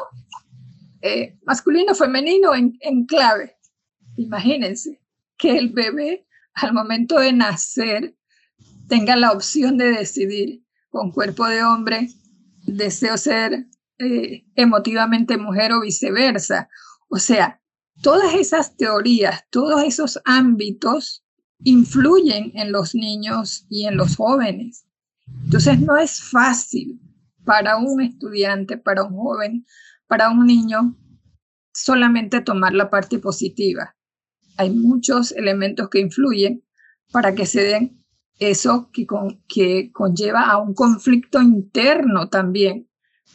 [1.01, 3.57] eh, masculino, femenino en, en clave.
[4.17, 5.01] Imagínense
[5.37, 8.15] que el bebé al momento de nacer
[8.87, 12.09] tenga la opción de decidir con cuerpo de hombre,
[12.65, 13.67] deseo ser
[13.99, 16.69] eh, emotivamente mujer o viceversa.
[17.07, 17.61] O sea,
[18.01, 21.23] todas esas teorías, todos esos ámbitos
[21.63, 24.85] influyen en los niños y en los jóvenes.
[25.43, 26.99] Entonces no es fácil
[27.43, 29.65] para un estudiante, para un joven,
[30.07, 30.95] para un niño,
[31.73, 33.95] solamente tomar la parte positiva.
[34.57, 36.63] Hay muchos elementos que influyen
[37.11, 38.03] para que se den
[38.39, 39.05] eso que,
[39.47, 42.89] que conlleva a un conflicto interno también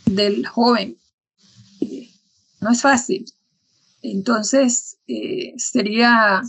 [0.07, 0.99] del joven.
[2.61, 3.25] No es fácil.
[4.03, 6.43] Entonces, eh, sería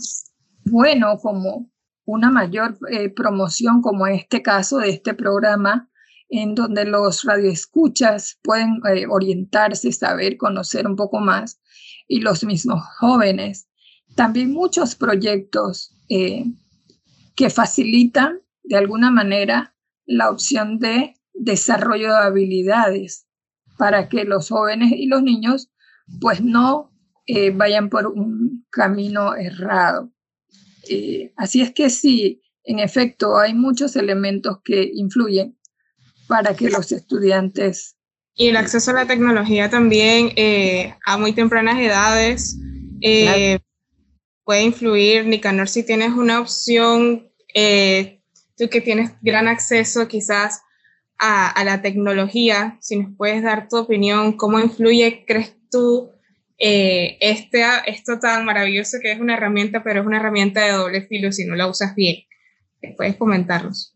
[0.64, 1.70] bueno como
[2.06, 5.90] una mayor eh, promoción como este caso de este programa,
[6.30, 11.60] en donde los radioescuchas pueden eh, orientarse, saber, conocer un poco más,
[12.08, 13.68] y los mismos jóvenes.
[14.14, 23.26] También muchos proyectos que facilitan de alguna manera la opción de desarrollo de habilidades
[23.76, 25.70] para que los jóvenes y los niños
[26.20, 26.92] pues no
[27.26, 30.12] eh, vayan por un camino errado.
[30.88, 35.56] Eh, así es que sí, en efecto, hay muchos elementos que influyen
[36.26, 37.96] para que los estudiantes...
[38.34, 42.58] Y el acceso a la tecnología también eh, a muy tempranas edades
[44.44, 45.26] puede influir.
[45.26, 47.30] Nicanor, si tienes una opción,
[48.56, 50.60] tú que tienes gran acceso quizás
[51.18, 56.10] a, la tecnología, si nos puedes dar tu opinión, cómo influye, crees tú,
[56.58, 61.02] eh, este, esto tan maravilloso que es una herramienta, pero es una herramienta de doble
[61.02, 62.16] filo si no la usas bien.
[62.96, 63.94] Puedes comentarnos.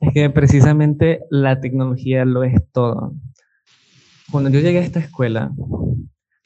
[0.00, 3.14] Es que precisamente la tecnología lo es todo.
[4.30, 5.52] Cuando yo llegué a esta escuela,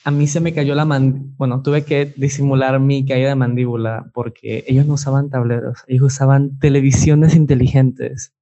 [0.05, 4.11] a mí se me cayó la mandíbula, bueno, tuve que disimular mi caída de mandíbula
[4.15, 8.33] porque ellos no usaban tableros, ellos usaban televisiones inteligentes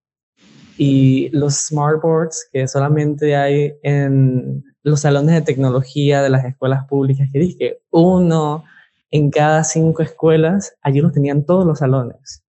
[0.76, 7.28] y los smartboards que solamente hay en los salones de tecnología de las escuelas públicas,
[7.32, 8.64] que dije, uno
[9.10, 12.44] en cada cinco escuelas, allí los tenían todos los salones,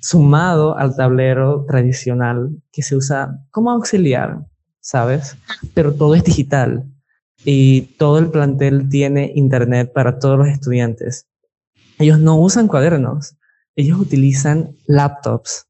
[0.00, 4.46] sumado al tablero tradicional que se usa como auxiliar,
[4.80, 5.36] ¿sabes?
[5.74, 6.84] Pero todo es digital
[7.44, 11.26] y todo el plantel tiene internet para todos los estudiantes.
[11.98, 13.36] Ellos no usan cuadernos,
[13.76, 15.69] ellos utilizan laptops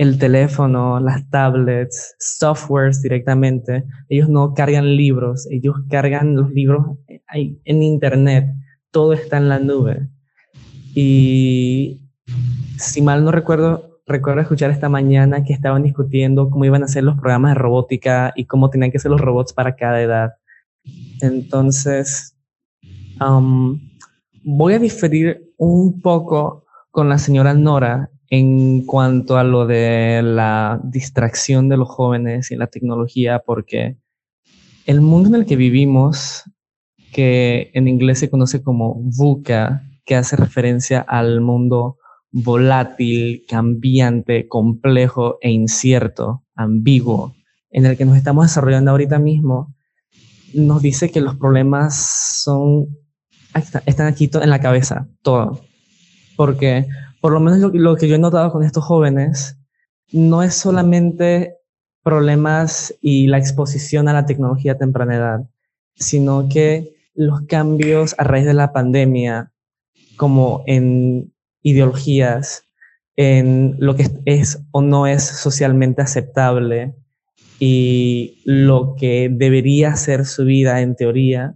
[0.00, 3.84] el teléfono, las tablets, softwares directamente.
[4.08, 6.96] Ellos no cargan libros, ellos cargan los libros
[7.34, 8.46] en internet.
[8.90, 10.08] Todo está en la nube.
[10.94, 12.00] Y
[12.78, 17.04] si mal no recuerdo, recuerdo escuchar esta mañana que estaban discutiendo cómo iban a ser
[17.04, 20.30] los programas de robótica y cómo tenían que ser los robots para cada edad.
[21.20, 22.38] Entonces,
[24.44, 30.80] voy a diferir un poco con la señora Nora en cuanto a lo de la
[30.84, 33.96] distracción de los jóvenes y la tecnología, porque
[34.86, 36.44] el mundo en el que vivimos,
[37.12, 41.98] que en inglés se conoce como VUCA, que hace referencia al mundo
[42.30, 47.34] volátil, cambiante, complejo e incierto, ambiguo,
[47.70, 49.74] en el que nos estamos desarrollando ahorita mismo,
[50.54, 51.96] nos dice que los problemas
[52.44, 52.86] son,
[53.86, 55.60] están aquí en la cabeza, todo.
[56.36, 56.86] Porque
[57.20, 59.56] por lo menos lo, que yo he notado con estos jóvenes,
[60.12, 61.56] no es solamente
[62.02, 65.40] problemas y la exposición a la tecnología a temprana edad,
[65.96, 69.52] sino que los cambios a raíz de la pandemia,
[70.16, 72.64] como en ideologías,
[73.16, 76.94] en lo que es o no es socialmente aceptable
[77.58, 81.54] y lo que debería ser su vida en teoría,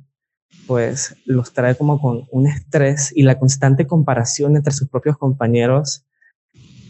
[0.66, 6.04] pues los trae como con un estrés y la constante comparación entre sus propios compañeros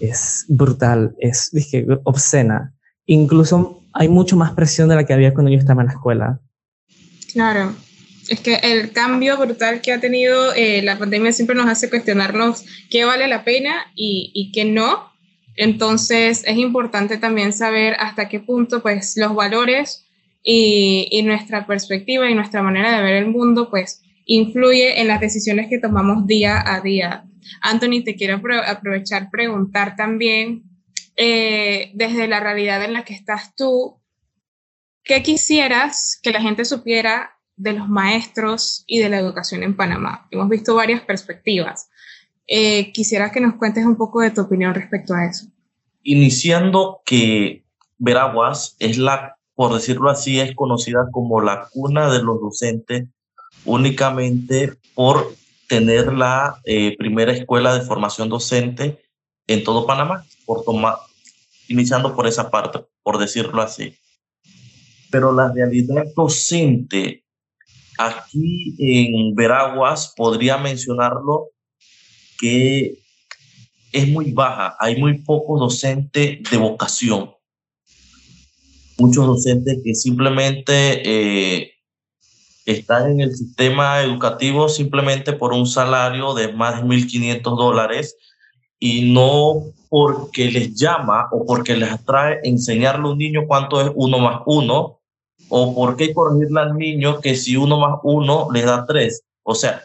[0.00, 2.74] es brutal, es dije, obscena.
[3.06, 6.40] Incluso hay mucho más presión de la que había cuando yo estaba en la escuela.
[7.32, 7.74] Claro,
[8.28, 12.64] es que el cambio brutal que ha tenido eh, la pandemia siempre nos hace cuestionarnos
[12.90, 15.12] qué vale la pena y, y qué no.
[15.56, 20.06] Entonces es importante también saber hasta qué punto pues los valores
[20.46, 25.68] y, nuestra perspectiva y nuestra manera de ver el mundo, pues influye en las decisiones
[25.68, 27.24] que tomamos día a día.
[27.62, 30.64] Anthony, te quiero aprovechar preguntar también,
[31.16, 34.00] eh, desde la realidad en la que estás tú,
[35.02, 40.28] ¿qué quisieras que la gente supiera de los maestros y de la educación en Panamá?
[40.30, 41.88] Hemos visto varias perspectivas.
[42.46, 45.46] Eh, quisiera que nos cuentes un poco de tu opinión respecto a eso.
[46.02, 47.64] Iniciando que
[47.96, 53.08] Veraguas es la por decirlo así, es conocida como la cuna de los docentes
[53.64, 55.34] únicamente por
[55.68, 59.00] tener la eh, primera escuela de formación docente
[59.46, 60.96] en todo Panamá, por tomar,
[61.68, 63.94] iniciando por esa parte, por decirlo así.
[65.10, 67.24] Pero la realidad docente
[67.98, 71.50] aquí en Veraguas podría mencionarlo
[72.38, 72.98] que
[73.92, 77.30] es muy baja, hay muy pocos docentes de vocación
[78.98, 81.72] muchos docentes que simplemente eh,
[82.66, 88.16] están en el sistema educativo simplemente por un salario de más de 1.500 dólares
[88.78, 93.90] y no porque les llama o porque les atrae enseñarle a un niño cuánto es
[93.94, 95.00] uno más uno
[95.48, 99.22] ¿O por qué corregirle al niño que si uno más uno le da tres?
[99.42, 99.82] O sea,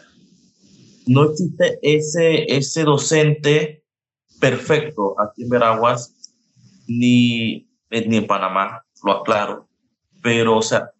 [1.06, 3.84] no existe ese, ese docente
[4.40, 6.14] perfecto aquí en Veraguas,
[6.86, 9.66] ni, ni en Panamá, lo aclaro.
[10.22, 10.90] Pero, o sea,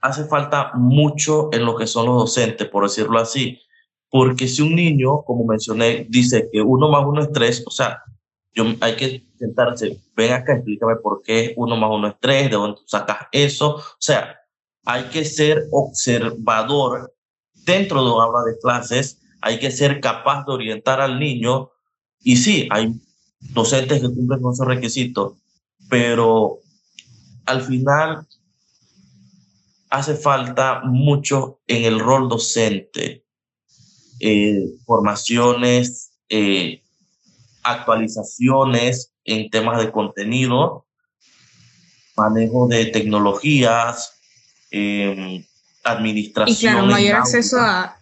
[0.00, 3.60] hace falta mucho en lo que son los docentes, por decirlo así.
[4.08, 8.02] Porque si un niño, como mencioné, dice que uno más uno es tres, o sea,
[8.54, 12.56] yo, hay que sentarse, ven acá, explícame por qué uno más uno es tres, de
[12.56, 13.76] dónde sacas eso.
[13.76, 14.38] O sea,
[14.86, 17.12] hay que ser observador
[17.52, 21.70] dentro de una aula de clases, hay que ser capaz de orientar al niño.
[22.20, 22.94] Y sí, hay
[23.40, 25.34] docentes que cumplen con esos requisitos,
[25.88, 26.60] pero
[27.44, 28.26] al final
[29.90, 33.24] hace falta mucho en el rol docente,
[34.20, 36.82] eh, formaciones, eh,
[37.62, 40.86] actualizaciones en temas de contenido,
[42.16, 44.12] manejo de tecnologías,
[44.70, 45.46] eh,
[45.84, 46.56] administración.
[46.56, 47.96] Y claro, mayor acceso a...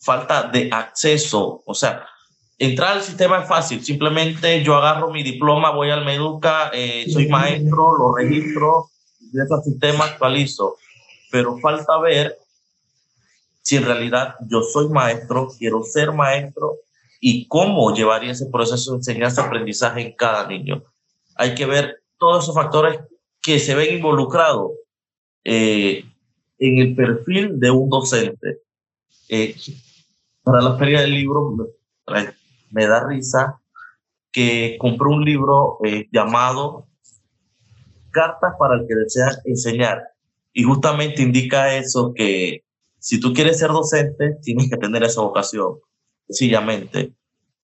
[0.00, 2.06] falta de acceso, o sea,
[2.58, 7.28] entrar al sistema es fácil, simplemente yo agarro mi diploma, voy al Meduca, eh, soy
[7.28, 10.76] maestro, lo registro, de ese sistema actualizo,
[11.30, 12.38] pero falta ver
[13.62, 16.76] si en realidad yo soy maestro, quiero ser maestro
[17.20, 20.84] y cómo llevaría ese proceso de enseñanza-aprendizaje en cada niño.
[21.36, 23.00] Hay que ver todos esos factores
[23.42, 24.72] que se ven involucrados
[25.42, 26.04] eh,
[26.58, 28.58] en el perfil de un docente.
[29.28, 29.56] Eh,
[30.42, 31.56] para la feria del libro
[32.74, 33.60] me, da risa
[34.32, 36.88] que compré un libro eh, llamado
[38.10, 40.02] Cartas para el que desea enseñar.
[40.52, 42.62] Y justamente indica eso, que
[42.98, 45.78] si tú quieres ser docente, tienes que tener esa vocación,
[46.28, 47.12] sencillamente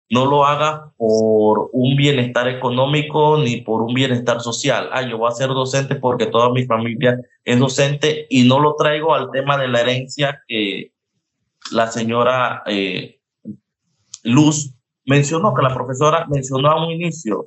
[0.08, 4.88] no lo haga por un bienestar económico ni por un bienestar social.
[4.92, 8.76] Ah, yo voy a ser docente porque toda mi familia es docente y no lo
[8.76, 10.92] traigo al tema de la herencia que
[11.72, 13.20] la señora eh,
[14.22, 14.75] Luz
[15.06, 17.46] mencionó, que la profesora mencionó a un inicio,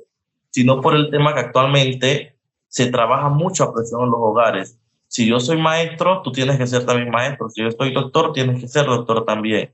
[0.50, 2.36] sino por el tema que actualmente
[2.68, 4.78] se trabaja mucho a presión en los hogares.
[5.06, 7.48] Si yo soy maestro, tú tienes que ser también maestro.
[7.50, 9.72] Si yo soy doctor, tienes que ser doctor también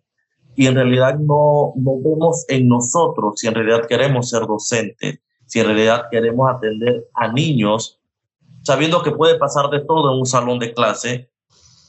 [0.56, 5.60] y en realidad no, no vemos en nosotros si en realidad queremos ser docentes, si
[5.60, 8.00] en realidad queremos atender a niños,
[8.62, 11.30] sabiendo que puede pasar de todo en un salón de clase,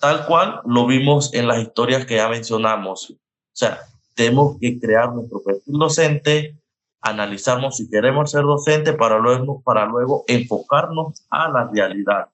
[0.01, 3.11] tal cual lo vimos en las historias que ya mencionamos.
[3.11, 3.15] O
[3.53, 3.79] sea,
[4.17, 6.57] tenemos que crear nuestro perfil docente,
[7.01, 12.27] analizarnos si queremos ser docente para luego, para luego enfocarnos a la realidad.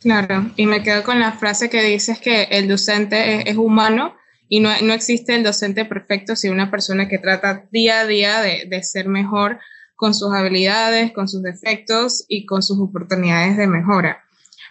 [0.00, 4.14] Claro, y me quedo con la frase que dices que el docente es, es humano
[4.48, 8.40] y no, no, existe el docente perfecto, sino una persona que trata día a día
[8.40, 9.58] de, de, ser mejor
[9.94, 14.22] con sus habilidades, con sus defectos y con sus oportunidades de mejora.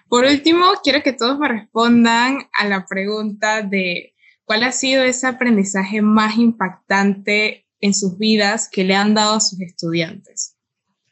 [0.08, 4.14] Por último, quiero que todos me respondan a la pregunta de
[4.45, 9.39] cuál ha sido ese aprendizaje más impactante en sus vidas que le han dado a
[9.41, 10.58] sus estudiantes.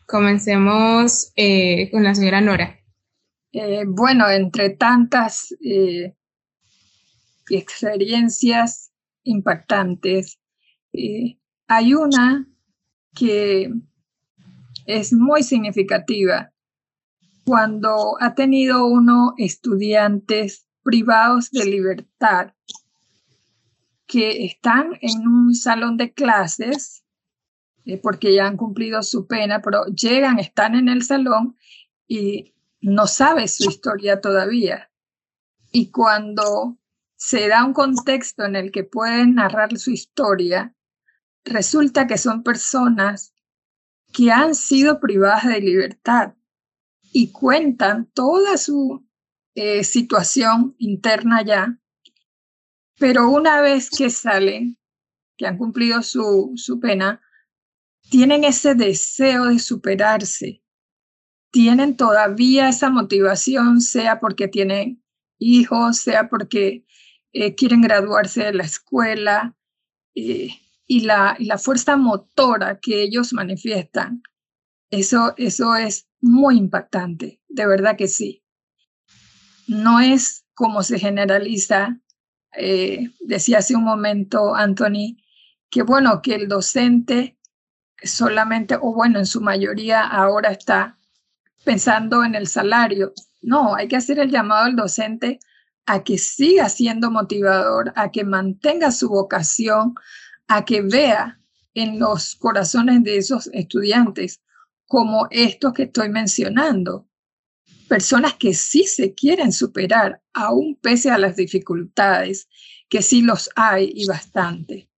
[0.07, 2.79] Comencemos eh, con la señora Nora.
[3.51, 6.15] Eh, bueno, entre tantas eh,
[7.49, 8.91] experiencias
[9.23, 10.39] impactantes.
[11.67, 12.47] Hay una
[13.15, 13.71] que
[14.85, 16.51] es muy significativa
[17.45, 22.53] cuando ha tenido uno estudiantes privados de libertad
[24.13, 27.03] que están en un salón de clases
[27.83, 31.57] eh, porque ya han cumplido su pena, pero llegan, están en el salón
[32.07, 34.91] y no sabe su historia todavía.
[35.71, 36.77] Y cuando
[37.15, 40.75] se da un contexto en el que pueden narrar su historia,
[41.43, 43.33] resulta que son personas
[44.13, 46.35] que han sido privadas de libertad
[47.01, 49.07] y cuentan toda su
[49.55, 51.79] eh, situación interna ya,
[53.03, 54.77] pero una vez que salen,
[55.35, 57.21] que han cumplido su, su pena,
[58.09, 60.63] tienen ese deseo de superarse,
[61.51, 65.03] tienen todavía esa motivación, sea porque tienen
[65.37, 66.85] hijos, sea porque
[67.33, 69.53] eh, quieren graduarse de la escuela
[70.15, 70.51] eh,
[70.87, 74.23] y, la, la, fuerza motora que ellos manifiestan,
[74.91, 78.45] eso, eso es muy impactante, de verdad que sí.
[79.67, 81.99] No es como se generaliza,
[82.55, 85.17] eh, decía hace un momento Anthony,
[85.69, 87.37] que bueno, que el docente
[88.03, 90.97] solamente, o bueno, en su mayoría ahora está
[91.63, 93.13] pensando en el salario.
[93.41, 95.39] No, hay que hacer el llamado al docente
[95.85, 99.95] a que siga siendo motivador, a que mantenga su vocación,
[100.47, 101.39] a que vea
[101.73, 104.41] en los corazones de esos estudiantes
[104.85, 107.07] como estos que estoy mencionando,
[107.93, 112.47] personas que sí se quieren superar, aún pese a las dificultades,
[112.89, 114.89] que sí los hay y bastante.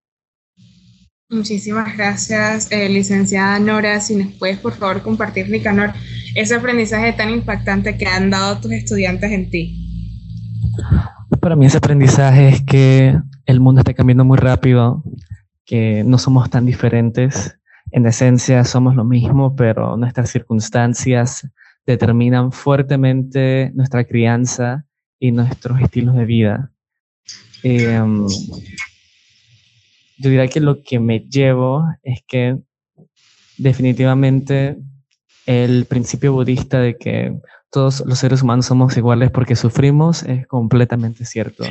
[1.28, 4.00] Muchísimas gracias, eh, licenciada Nora.
[4.00, 5.92] Si nos puedes, por favor, compartir, Nicanor,
[6.34, 9.76] ese aprendizaje tan impactante que han dado tus estudiantes en ti.
[11.42, 15.04] Para mí ese aprendizaje es que el mundo está cambiando muy rápido,
[15.66, 17.58] que no somos tan diferentes.
[17.90, 21.46] En esencia somos lo mismo, pero nuestras circunstancias
[21.86, 24.84] determinan fuertemente nuestra crianza
[25.18, 26.72] y nuestros estilos de vida.
[27.62, 28.26] Em,
[30.18, 32.58] yo diría que lo que me llevo es que
[33.58, 34.76] definitivamente
[35.46, 37.38] el principio budista de que
[37.70, 41.64] todos los seres humanos somos iguales porque sufrimos es completamente cierto.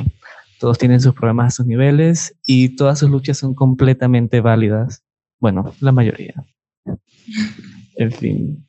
[0.58, 5.02] Todos tienen sus problemas a sus niveles y todas sus luchas son completamente válidas.
[5.38, 6.34] Bueno, la mayoría.
[7.96, 8.66] En fin,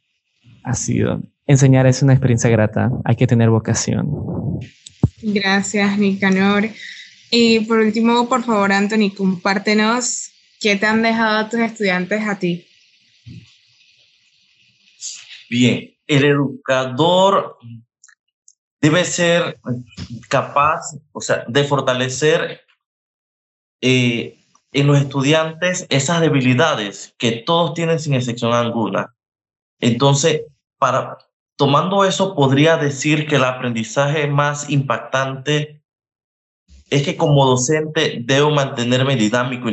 [0.63, 1.21] ha sido.
[1.47, 2.91] Enseñar es una experiencia grata.
[3.05, 4.59] Hay que tener vocación.
[5.21, 6.69] Gracias, Nicanor.
[7.31, 12.67] Y por último, por favor, Anthony, compártenos qué te han dejado tus estudiantes a ti.
[15.49, 17.57] Bien, el educador
[18.81, 19.59] debe ser
[20.29, 20.81] capaz,
[21.11, 22.61] o sea, de fortalecer
[23.81, 24.37] eh,
[24.73, 29.15] en los estudiantes esas debilidades que todos tienen sin excepción alguna.
[29.79, 30.41] Entonces,
[30.77, 31.17] para
[31.57, 35.81] tomando eso, podría decir que el aprendizaje más impactante
[36.89, 39.67] es que como docente debo mantenerme dinámico,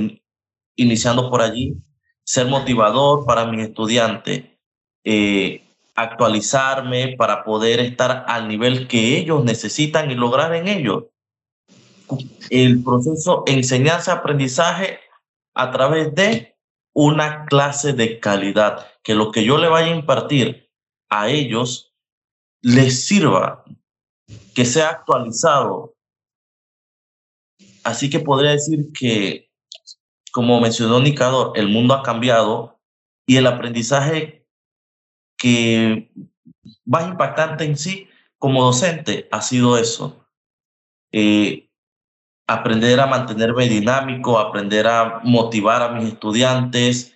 [0.74, 1.76] iniciando por allí,
[2.24, 4.45] ser motivador para mis estudiantes,
[5.05, 5.62] eh,
[5.95, 11.05] actualizarme para poder estar al nivel que ellos necesitan y lograr en ellos.
[12.51, 15.01] El proceso enseñanza-aprendizaje
[15.55, 16.57] a través de
[16.95, 20.64] una clase de calidad, que lo que yo le vaya a impartir
[21.21, 21.93] a ellos
[22.62, 23.65] les sirva,
[24.55, 25.95] que sea actualizado
[27.85, 29.51] Así que podría decir que,
[30.33, 32.81] como mencionó Nicador, el mundo ha cambiado
[33.27, 34.47] y el aprendizaje
[35.37, 36.11] que
[36.87, 38.09] más impactante en sí
[38.39, 40.27] como docente ha sido eso.
[41.12, 41.69] Eh,
[42.49, 47.15] aprender a mantenerme dinámico, aprender a motivar a mis estudiantes,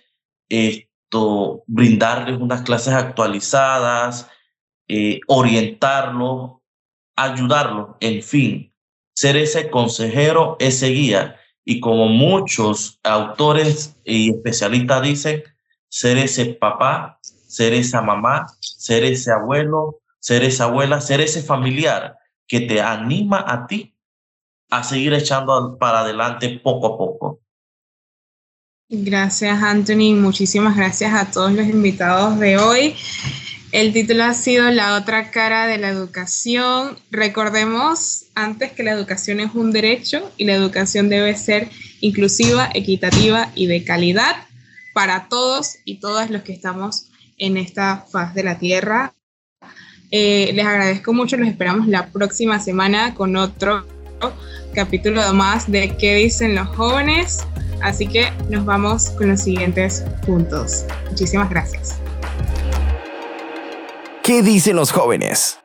[1.67, 4.27] brindarles unas clases actualizadas,
[4.87, 6.57] eh, orientarlos,
[7.15, 8.73] ayudarlos, en fin,
[9.13, 11.35] ser ese consejero, ese guía.
[11.65, 15.43] Y como muchos autores y especialistas dicen,
[15.89, 22.17] ser ese papá, ser esa mamá, ser ese abuelo, ser esa abuela, ser ese familiar
[22.47, 23.95] que te anima a ti
[24.69, 27.18] a seguir echando para adelante poco a poco.
[28.91, 30.15] Gracias, Anthony.
[30.15, 32.95] Muchísimas gracias a todos los invitados de hoy.
[33.71, 36.97] El título ha sido La otra cara de la educación.
[37.11, 41.69] Recordemos antes que la educación es un derecho y la educación debe ser
[42.01, 44.35] inclusiva, equitativa y de calidad
[44.95, 49.13] para todos y todas los que estamos en esta faz de la tierra.
[50.09, 53.85] Eh, les agradezco mucho, los esperamos la próxima semana con otro
[54.73, 57.45] capítulo más de ¿Qué dicen los jóvenes?
[57.81, 60.85] Así que nos vamos con los siguientes puntos.
[61.09, 61.99] Muchísimas gracias.
[64.23, 65.59] ¿Qué dicen los jóvenes?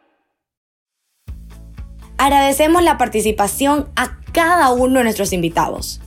[2.17, 6.01] Agradecemos la participación a cada uno de nuestros invitados.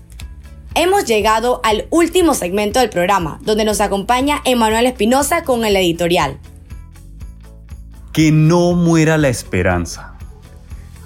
[0.74, 6.40] Hemos llegado al último segmento del programa, donde nos acompaña Emanuel Espinosa con el editorial.
[8.14, 10.16] Que no muera la esperanza.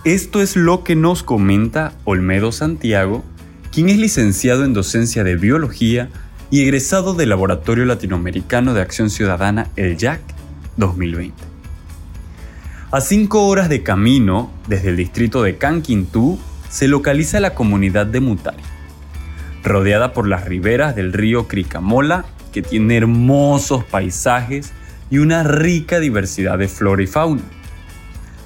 [0.03, 3.23] Esto es lo que nos comenta Olmedo Santiago,
[3.72, 6.09] quien es licenciado en docencia de biología
[6.49, 10.19] y egresado del Laboratorio Latinoamericano de Acción Ciudadana, el JAC,
[10.76, 11.34] 2020.
[12.91, 16.38] A cinco horas de camino desde el distrito de Canquintú
[16.69, 18.63] se localiza la comunidad de Mutari,
[19.63, 24.74] rodeada por las riberas del río Cricamola, que tiene hermosos paisajes
[25.09, 27.43] y una rica diversidad de flora y fauna.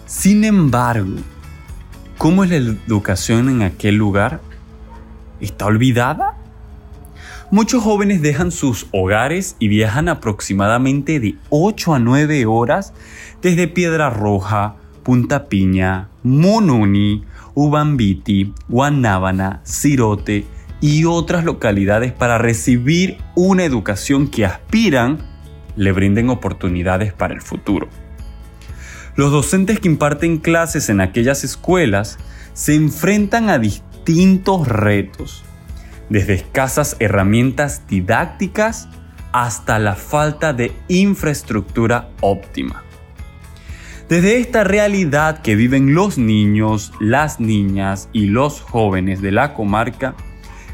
[0.06, 1.16] Sin embargo,
[2.20, 4.42] ¿cómo es la educación en aquel lugar?
[5.46, 6.34] ¿Está olvidada?
[7.52, 12.94] Muchos jóvenes dejan sus hogares y viajan aproximadamente de 8 a 9 horas
[13.44, 20.48] desde Piedra Roja, Punta Piña, Mononi, Ubambiti, Guanábana, Cirote
[20.82, 25.20] y otras localidades para recibir una educación que aspiran
[25.76, 27.88] le brinden oportunidades para el futuro.
[29.16, 32.18] Los docentes que imparten clases en aquellas escuelas
[32.54, 33.95] se enfrentan a distintos
[34.68, 35.44] retos
[36.10, 38.88] desde escasas herramientas didácticas
[39.32, 42.84] hasta la falta de infraestructura óptima.
[44.08, 50.16] Desde esta realidad que viven los niños, las niñas y los jóvenes de la comarca,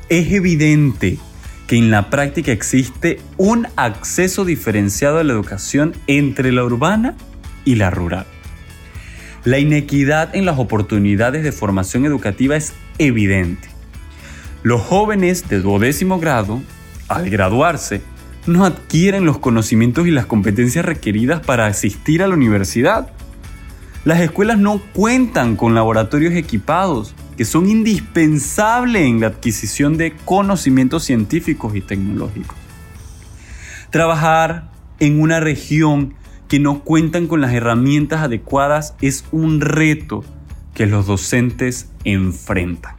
[0.09, 1.17] es evidente
[1.65, 7.15] que en la práctica existe un acceso diferenciado a la educación entre la urbana
[7.63, 8.25] y la rural.
[9.43, 13.69] La inequidad en las oportunidades de formación educativa es evidente.
[14.61, 16.61] Los jóvenes de duodécimo grado,
[17.07, 18.03] al graduarse,
[18.45, 23.09] no adquieren los conocimientos y las competencias requeridas para asistir a la universidad.
[24.05, 31.03] Las escuelas no cuentan con laboratorios equipados que son indispensables en la adquisición de conocimientos
[31.03, 32.57] científicos y tecnológicos.
[33.89, 34.69] Trabajar
[34.99, 36.13] en una región
[36.51, 40.25] que no cuentan con las herramientas adecuadas es un reto
[40.73, 42.93] que los docentes enfrentan.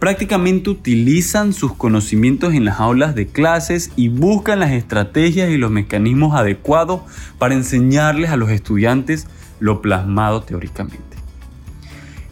[0.00, 5.70] Prácticamente utilizan sus conocimientos en las aulas de clases y buscan las estrategias y los
[5.70, 7.02] mecanismos adecuados
[7.38, 9.28] para enseñarles a los estudiantes
[9.60, 11.18] lo plasmado teóricamente.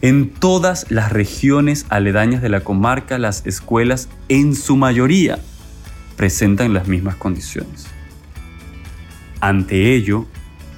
[0.01, 5.39] En todas las regiones aledañas de la comarca, las escuelas en su mayoría
[6.17, 7.87] presentan las mismas condiciones.
[9.39, 10.25] Ante ello,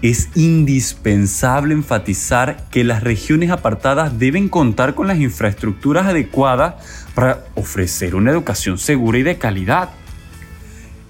[0.01, 6.75] es indispensable enfatizar que las regiones apartadas deben contar con las infraestructuras adecuadas
[7.13, 9.89] para ofrecer una educación segura y de calidad.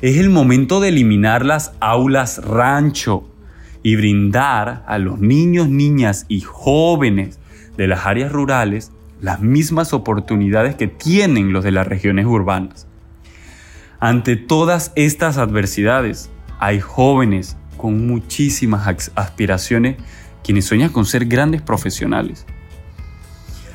[0.01, 3.29] Es el momento de eliminar las aulas rancho
[3.83, 7.39] y brindar a los niños, niñas y jóvenes
[7.77, 8.91] de las áreas rurales
[9.21, 12.87] las mismas oportunidades que tienen los de las regiones urbanas.
[13.99, 19.95] Ante todas estas adversidades, hay jóvenes con muchísimas aspiraciones
[20.43, 22.45] quienes sueñan con ser grandes profesionales.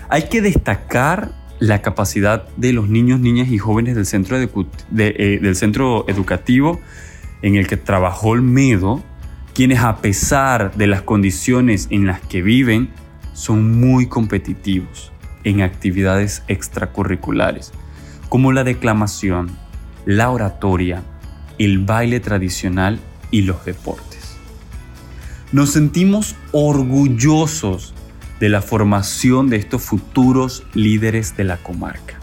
[0.08, 5.56] Hay que destacar la capacidad de los niños, niñas y jóvenes del centro, eh, del
[5.56, 6.80] centro educativo
[7.42, 9.02] en el que trabajó el MEDO,
[9.54, 12.90] quienes a pesar de las condiciones en las que viven,
[13.32, 15.12] son muy competitivos
[15.44, 17.72] en actividades extracurriculares,
[18.28, 19.50] como la declamación,
[20.06, 21.02] la oratoria,
[21.58, 23.00] el baile tradicional
[23.30, 24.36] y los deportes.
[25.52, 27.94] Nos sentimos orgullosos
[28.40, 32.18] de la formación de estos futuros líderes de la comarca.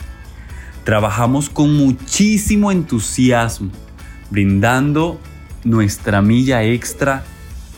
[0.84, 3.72] Trabajamos con muchísimo entusiasmo,
[4.30, 5.20] brindando
[5.64, 7.24] nuestra milla extra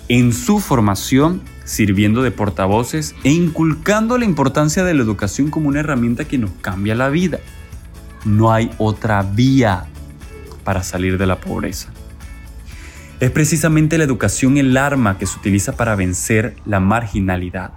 [0.08, 5.82] en su formación, sirviendo de portavoces e inculcando la importancia de la educación como una
[5.82, 7.40] herramienta que nos cambia la vida.
[8.26, 9.86] No hay otra vía
[10.64, 11.90] para salir de la pobreza.
[13.20, 17.72] Es precisamente la educación el arma que se utiliza para vencer la marginalidad.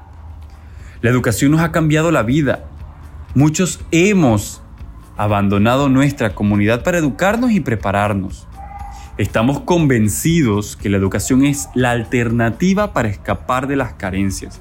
[1.03, 2.65] La educación nos ha cambiado la vida.
[3.35, 4.63] Muchos hemos
[5.17, 8.47] abandonado nuestra comunidad para educarnos y prepararnos.
[9.19, 14.61] Estamos convencidos que la educación es la alternativa para escapar de las carencias.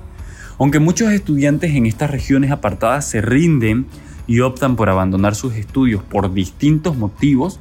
[0.57, 3.87] Aunque muchos estudiantes en estas regiones apartadas se rinden
[4.27, 7.59] y optan por abandonar sus estudios por distintos motivos,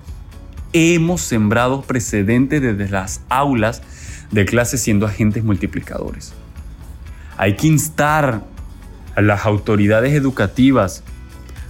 [0.74, 3.80] hemos sembrado precedentes desde las aulas
[4.32, 6.34] de clases siendo agentes multiplicadores.
[7.38, 8.42] Hay que instar
[9.14, 11.04] a las autoridades educativas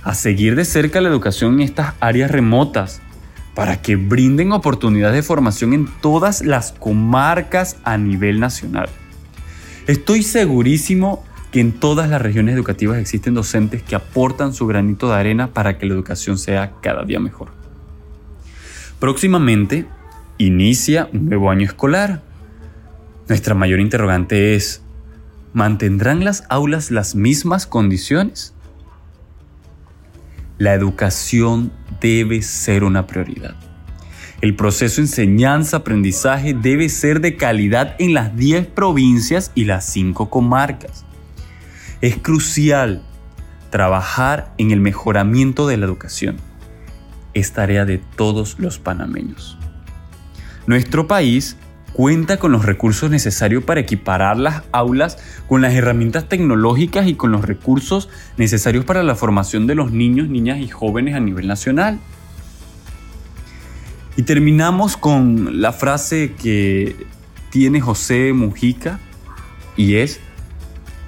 [0.02, 3.02] a seguir de cerca la educación en estas áreas remotas
[3.54, 8.88] para que brinden oportunidades de formación en todas las comarcas a nivel nacional.
[9.86, 15.16] Estoy segurísimo que en todas las regiones educativas existen docentes que aportan su granito de
[15.16, 17.63] arena para que la educación sea cada día mejor.
[19.04, 19.86] Próximamente
[20.38, 22.22] inicia un nuevo año escolar.
[23.28, 24.82] Nuestra mayor interrogante es,
[25.52, 28.54] ¿mantendrán las aulas las mismas condiciones?
[30.56, 33.56] La educación debe ser una prioridad.
[34.40, 41.04] El proceso enseñanza-aprendizaje debe ser de calidad en las 10 provincias y las 5 comarcas.
[42.00, 43.02] Es crucial
[43.68, 46.53] trabajar en el mejoramiento de la educación
[47.34, 49.58] es tarea de todos los panameños.
[50.66, 51.56] Nuestro país
[51.92, 55.18] cuenta con los recursos necesarios para equiparar las aulas
[55.48, 60.28] con las herramientas tecnológicas y con los recursos necesarios para la formación de los niños,
[60.28, 62.00] niñas y jóvenes a nivel nacional.
[64.16, 66.96] Y terminamos con la frase que
[67.50, 68.98] tiene José Mujica
[69.76, 70.20] y es,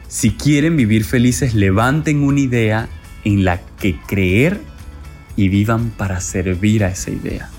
[0.08, 2.88] si quieren vivir felices, levanten una idea
[3.24, 4.60] en la que creer
[5.36, 7.50] y vivan para servir a esa idea.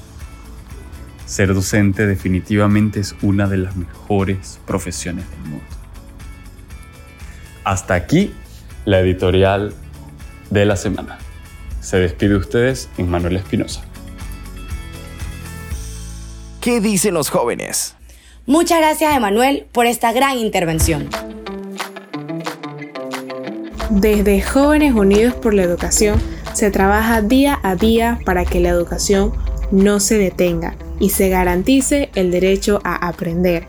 [1.26, 5.66] Ser docente definitivamente es una de las mejores profesiones del mundo.
[7.64, 8.34] Hasta aquí
[8.86, 9.74] la editorial
[10.50, 11.18] de la semana.
[11.82, 13.82] Se despide de ustedes en Manuel Espinosa.
[16.62, 17.96] ¿Qué dicen los jóvenes?
[18.46, 21.10] Muchas gracias, Emanuel, por esta gran intervención.
[23.90, 26.22] Desde Jóvenes Unidos por la Educación
[26.58, 29.32] se trabaja día a día para que la educación
[29.70, 33.68] no se detenga y se garantice el derecho a aprender.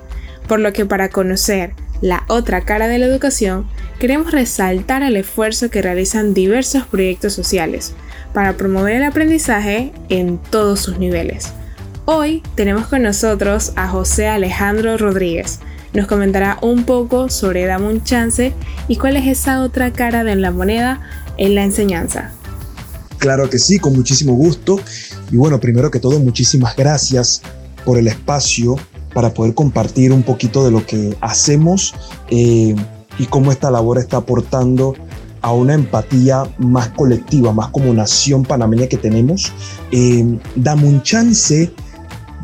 [0.49, 3.69] Por lo que para conocer la otra cara de la educación,
[3.99, 7.93] queremos resaltar el esfuerzo que realizan diversos proyectos sociales
[8.33, 11.53] para promover el aprendizaje en todos sus niveles.
[12.07, 15.61] Hoy tenemos con nosotros a José Alejandro Rodríguez.
[15.93, 18.55] Nos comentará un poco sobre Dame un chance
[18.89, 21.03] y cuál es esa otra cara de la moneda
[21.37, 22.33] en la enseñanza.
[23.19, 24.81] Claro que sí, con muchísimo gusto.
[25.31, 27.43] Y bueno, primero que todo, muchísimas gracias
[27.85, 28.77] por el espacio
[29.15, 31.95] para poder compartir un poquito de lo que hacemos
[32.31, 32.75] eh,
[33.19, 34.95] y cómo esta labor está aportando
[35.41, 39.53] a una empatía más colectiva, más como nación panameña que tenemos.
[39.93, 41.73] Eh, dame un chance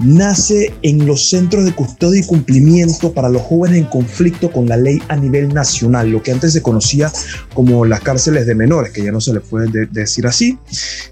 [0.00, 4.76] nace en los centros de custodia y cumplimiento para los jóvenes en conflicto con la
[4.76, 7.12] ley a nivel nacional, lo que antes se conocía
[7.54, 10.58] como las cárceles de menores, que ya no se le puede decir así,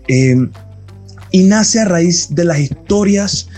[0.08, 0.36] eh,
[1.30, 3.48] y nace a raíz de las historias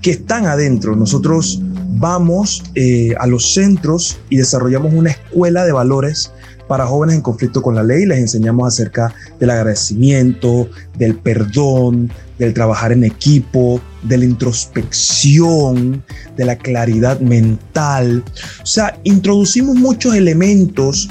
[0.00, 0.96] que están adentro.
[0.96, 1.60] Nosotros
[1.90, 6.32] vamos eh, a los centros y desarrollamos una escuela de valores
[6.66, 8.06] para jóvenes en conflicto con la ley.
[8.06, 12.10] Les enseñamos acerca del agradecimiento, del perdón,
[12.40, 16.02] del trabajar en equipo, de la introspección,
[16.36, 18.24] de la claridad mental.
[18.62, 21.08] O sea, introducimos muchos elementos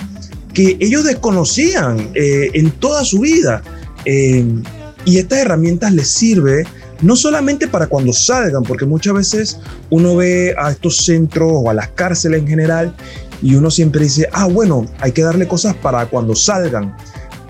[0.54, 3.62] que ellos desconocían eh, en toda su vida.
[4.06, 4.44] Eh,
[5.06, 6.66] y estas herramientas les sirve
[7.02, 9.60] no solamente para cuando salgan, porque muchas veces
[9.92, 12.96] uno ve a estos centros o a las cárceles en general
[13.42, 16.98] y uno siempre dice, ah, bueno, hay que darle cosas para cuando salgan,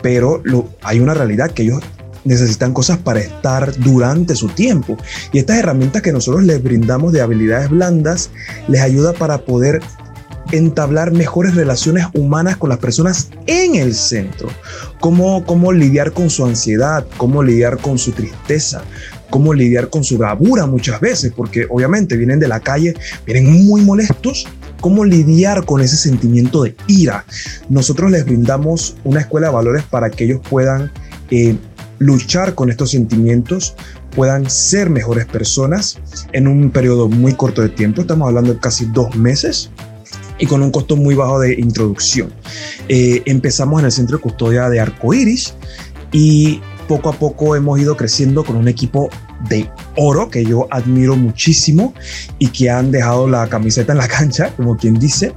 [0.03, 0.43] pero
[0.83, 1.81] hay una realidad que ellos
[2.25, 4.97] necesitan cosas para estar durante su tiempo.
[5.31, 8.29] Y estas herramientas que nosotros les brindamos de habilidades blandas
[8.67, 9.81] les ayuda para poder
[10.51, 14.49] entablar mejores relaciones humanas con las personas en el centro.
[14.99, 18.81] Cómo, cómo lidiar con su ansiedad, cómo lidiar con su tristeza,
[19.29, 22.95] cómo lidiar con su bravura muchas veces, porque obviamente vienen de la calle,
[23.25, 24.47] vienen muy molestos
[24.81, 27.25] cómo lidiar con ese sentimiento de ira.
[27.69, 30.91] Nosotros les brindamos una escuela de valores para que ellos puedan
[31.31, 31.57] eh,
[31.99, 33.75] luchar con estos sentimientos,
[34.15, 35.99] puedan ser mejores personas
[36.33, 38.01] en un periodo muy corto de tiempo.
[38.01, 39.69] Estamos hablando de casi dos meses
[40.39, 42.33] y con un costo muy bajo de introducción.
[42.87, 45.53] Eh, empezamos en el centro de custodia de Arcoiris
[46.11, 49.09] y poco a poco hemos ido creciendo con un equipo
[49.47, 51.93] de oro que yo admiro muchísimo
[52.39, 55.33] y que han dejado la camiseta en la cancha, como quien dice,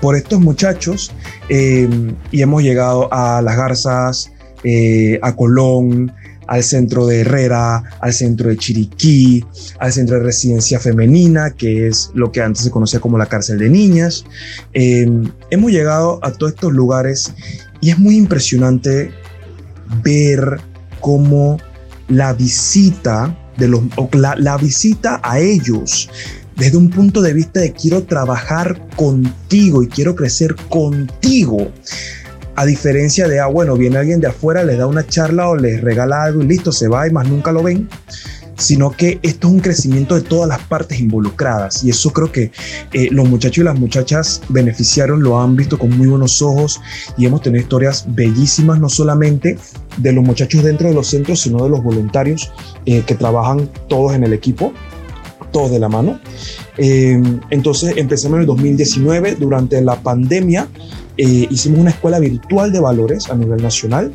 [0.00, 1.12] por estos muchachos
[1.48, 1.88] eh,
[2.30, 4.31] y hemos llegado a Las Garzas,
[4.64, 6.12] eh, a Colón,
[6.46, 9.44] al centro de Herrera, al centro de Chiriquí,
[9.78, 13.58] al centro de residencia femenina, que es lo que antes se conocía como la cárcel
[13.58, 14.24] de niñas.
[14.72, 15.06] Eh,
[15.50, 17.32] hemos llegado a todos estos lugares
[17.80, 19.12] y es muy impresionante
[20.02, 20.60] ver
[21.00, 21.58] cómo
[22.08, 23.82] la visita de los,
[24.12, 26.10] la, la visita a ellos
[26.56, 31.72] desde un punto de vista de quiero trabajar contigo y quiero crecer contigo.
[32.54, 35.80] A diferencia de, ah, bueno, viene alguien de afuera, les da una charla o les
[35.80, 37.88] regala algo y listo, se va y más nunca lo ven
[38.62, 42.52] sino que esto es un crecimiento de todas las partes involucradas y eso creo que
[42.92, 46.80] eh, los muchachos y las muchachas beneficiaron, lo han visto con muy buenos ojos
[47.16, 49.58] y hemos tenido historias bellísimas, no solamente
[49.96, 52.52] de los muchachos dentro de los centros, sino de los voluntarios
[52.86, 54.72] eh, que trabajan todos en el equipo,
[55.50, 56.20] todos de la mano.
[56.78, 60.68] Eh, entonces empezamos en el 2019, durante la pandemia,
[61.24, 64.12] hicimos una escuela virtual de valores a nivel nacional.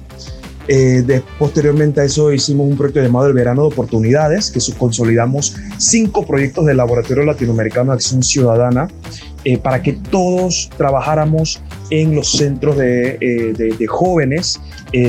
[0.70, 6.26] Eh, posteriormente a eso hicimos un proyecto llamado el Verano de Oportunidades, que consolidamos cinco
[6.26, 8.90] proyectos del Laboratorio Latinoamericano de Acción Ciudadana
[9.46, 14.60] eh, para que todos trabajáramos en los centros de, eh, jóvenes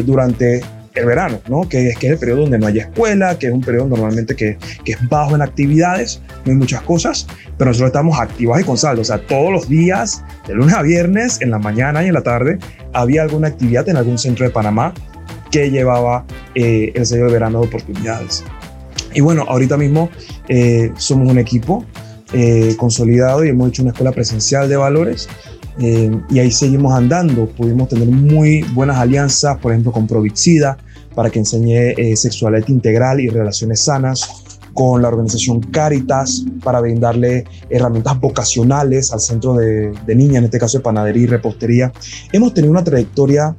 [0.05, 0.62] durante
[0.99, 1.68] el verano, ¿no?
[1.68, 4.59] que, que es el periodo donde no hay escuela, que es un periodo normalmente que,
[4.84, 7.26] que, es bajo en actividades, no hay muchas cosas,
[7.57, 10.82] pero nosotros estamos activos y con saldo, o sea, todos los días, de lunes a
[10.82, 12.59] viernes, en la mañana y en la tarde,
[12.92, 14.94] había alguna actividad en algún centro de Panamá
[15.51, 16.24] que llevaba
[16.55, 18.44] eh, el sello de verano de oportunidades.
[19.14, 20.11] Y bueno, ahorita mismo
[20.49, 21.84] eh, somos un equipo
[22.32, 25.28] eh, consolidado y hemos hecho una escuela presencial de valores
[25.80, 27.46] y ahí seguimos andando.
[27.51, 30.76] Pudimos tener muy buenas alianzas, por ejemplo, con Provixida
[31.19, 38.21] para que enseñe sexualidad integral y relaciones sanas con la organización Caritas para brindarle herramientas
[38.21, 41.93] vocacionales al centro de, niñas, en este caso de panadería y repostería.
[42.31, 43.57] Hemos tenido una trayectoria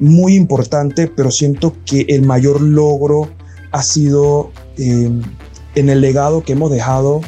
[0.00, 3.28] muy importante, pero siento que el mayor logro
[3.72, 5.10] ha sido eh,
[5.74, 7.20] en el legado que hemos dejado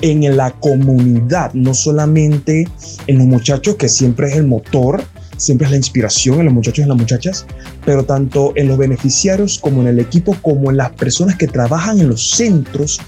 [0.00, 2.66] en la comunidad, no solamente
[3.06, 5.02] en los muchachos, que siempre es el motor,
[5.38, 7.46] siempre es la inspiración en los muchachos y en las muchachas,
[7.86, 11.98] pero tanto en los beneficiarios como en el equipo, como en las personas que trabajan
[12.00, 13.00] en los centros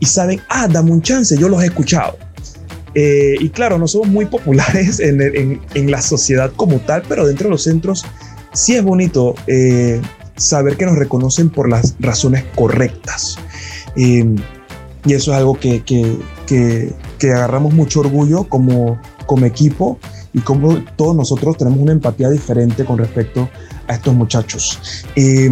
[0.00, 2.18] y saben, ah, dame un chance, yo los he escuchado.
[2.94, 7.50] Eh, y claro, no somos muy populares en, la sociedad como tal, pero dentro de
[7.50, 8.04] los centros
[8.52, 10.00] sí es bonito eh,
[10.36, 13.36] saber que nos reconocen por las razones correctas.
[13.96, 14.36] Em,
[15.04, 19.98] y eso es algo que, que, agarramos mucho orgullo como, como equipo
[20.36, 23.48] y como todos nosotros tenemos una empatía diferente con respecto
[23.88, 24.78] a estos muchachos.
[25.16, 25.50] Eh,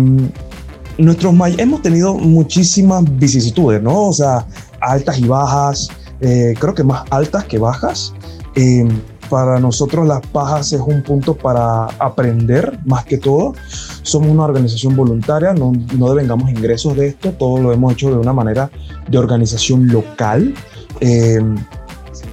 [0.99, 4.09] nuestros hemos tenido muchísimas vicisitudes, ¿no?
[4.09, 4.47] O sea,
[4.83, 5.89] altas y bajas,
[6.21, 8.13] eh, creo que más altas que bajas.
[8.57, 8.87] Eh,
[9.31, 13.55] para nosotros las bajas es un punto para aprender más que todo.
[14.03, 18.19] Somos una organización voluntaria, no, no devengamos ingresos de esto, todo lo hemos hecho de
[18.19, 18.71] una manera
[19.09, 20.55] de organización local.
[21.01, 21.41] Eh,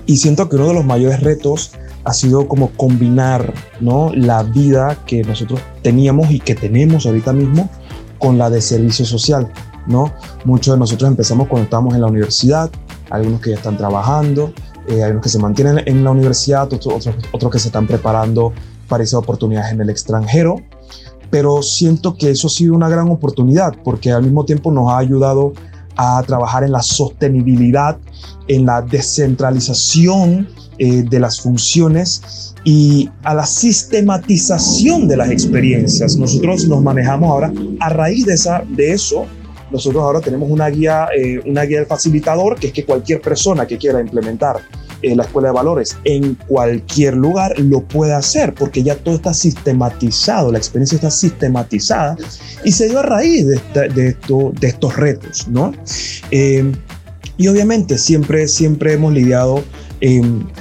[0.06, 1.72] y siento que uno de los mayores retos
[2.04, 4.12] ha sido como combinar ¿no?
[4.14, 7.70] la vida que nosotros teníamos y que tenemos ahorita mismo
[8.18, 9.52] con la de servicio social.
[9.88, 10.14] ¿no?
[10.46, 12.70] Muchos de nosotros empezamos cuando estábamos en la universidad,
[13.10, 14.54] algunos que ya están trabajando,
[14.88, 18.54] eh, hay unos que se mantienen en la universidad, otros, otros, que se están preparando
[18.88, 20.58] para esas oportunidades en el extranjero,
[21.30, 24.98] pero siento que eso ha sido una gran oportunidad porque al mismo tiempo nos ha
[24.98, 25.54] ayudado
[25.96, 27.98] a trabajar en la sostenibilidad,
[28.48, 30.48] en la descentralización
[30.84, 36.18] eh, de las funciones y a la sistematización de las experiencias.
[36.18, 39.28] Nosotros nos manejamos ahora a raíz de, esa, de eso
[39.72, 43.66] nosotros ahora tenemos una guía, eh, una guía del facilitador, que es que cualquier persona
[43.66, 44.58] que quiera implementar
[45.02, 49.34] eh, la escuela de valores en cualquier lugar lo puede hacer, porque ya todo está
[49.36, 52.18] sistematizado, la experiencia está sistematizada
[52.64, 55.72] y se dio a raíz de, de, esto, de estos retos, ¿no?
[56.32, 56.72] Eh,
[57.38, 59.64] y obviamente siempre, siempre hemos lidiado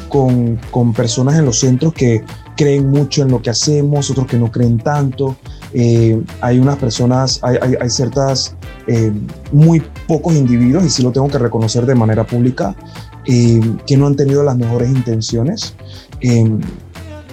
[0.08, 2.22] con, con personas en los centros que
[2.60, 5.34] creen mucho en lo que hacemos, otros que no creen tanto.
[5.72, 8.54] Eh, hay unas personas, hay, hay, ciertas,
[8.86, 9.10] eh,
[9.50, 12.76] muy pocos individuos, y sí lo tengo que reconocer de manera pública,
[13.24, 15.74] eh, que no han tenido las mejores intenciones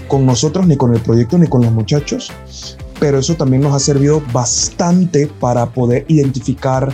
[0.08, 2.32] con nosotros, ni con el proyecto, ni con los muchachos,
[2.98, 6.94] pero eso también nos ha servido bastante para poder identificar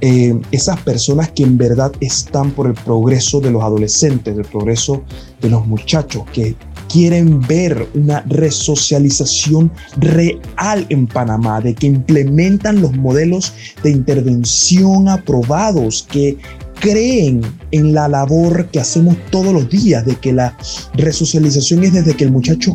[0.00, 5.02] esas personas que en verdad están por el progreso de los adolescentes, el progreso
[5.40, 6.56] de los muchachos, que
[6.88, 16.06] quieren ver una resocialización real en Panamá, de que implementan los modelos de intervención aprobados,
[16.10, 16.38] que
[16.80, 20.56] creen en la labor que hacemos todos los días, de que la
[20.94, 22.74] resocialización es desde que el muchacho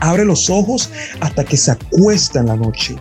[0.00, 0.90] abre los ojos
[1.20, 2.96] hasta que se acuesta en la noche.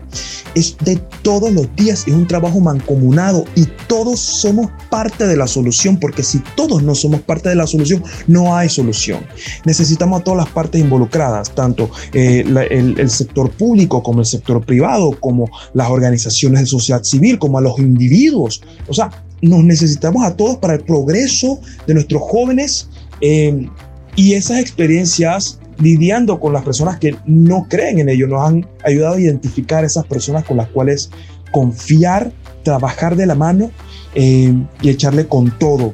[0.56, 5.48] Es de todos los días, es un trabajo mancomunado y todos somos parte de la
[5.48, 9.26] solución, porque si todos no somos parte de la solución, no hay solución.
[9.66, 15.12] Necesitamos a todas las partes involucradas, tanto eh, el, sector público como el sector privado,
[15.20, 18.62] como las organizaciones de sociedad civil, como a los individuos.
[18.88, 19.10] O sea,
[19.42, 22.90] nos necesitamos a todos para el progreso de nuestros jóvenes
[23.22, 23.68] eh,
[24.16, 28.28] y esas experiencias lidiando con las personas que no creen en ello.
[28.28, 31.10] Nos han ayudado a identificar esas personas con las cuales
[31.52, 32.32] confiar,
[32.64, 33.72] trabajar de la mano
[34.16, 35.94] eh, y echarle con todo,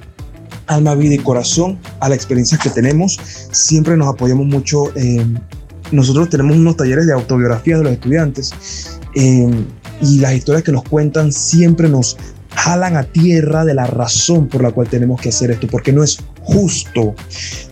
[0.67, 3.19] alma, vida y corazón a la experiencia que tenemos.
[3.51, 4.95] Siempre nos apoyamos mucho.
[4.95, 5.25] Eh,
[5.91, 9.49] nosotros tenemos unos talleres de autobiografía de los estudiantes eh,
[10.01, 12.17] y las historias que nos cuentan siempre nos
[12.55, 16.03] jalan a tierra de la razón por la cual tenemos que hacer esto, porque no
[16.03, 17.13] es justo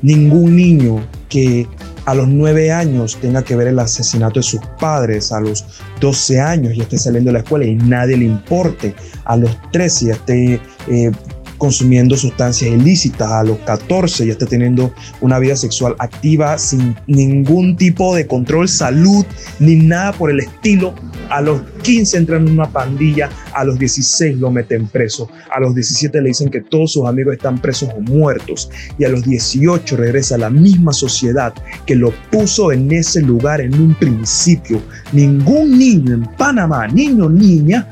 [0.02, 1.68] ningún niño que
[2.06, 5.66] a los nueve años tenga que ver el asesinato de sus padres, a los
[6.00, 8.96] 12 años ya esté saliendo de la escuela y nadie le importe,
[9.26, 11.12] a los 13 ya esté eh,
[11.58, 17.76] consumiendo sustancias ilícitas, a los 14 ya está teniendo una vida sexual activa sin ningún
[17.76, 19.26] tipo de control, salud,
[19.60, 20.94] ni nada por el estilo.
[21.30, 25.74] A los 15 entran en una pandilla, a los 16 lo meten preso, a los
[25.74, 29.98] 17 le dicen que todos sus amigos están presos o muertos y a los 18
[29.98, 31.54] regresa a la misma sociedad
[31.86, 34.82] que lo puso en ese lugar en un principio.
[35.12, 37.88] Ningún niño en Panamá, niño niña,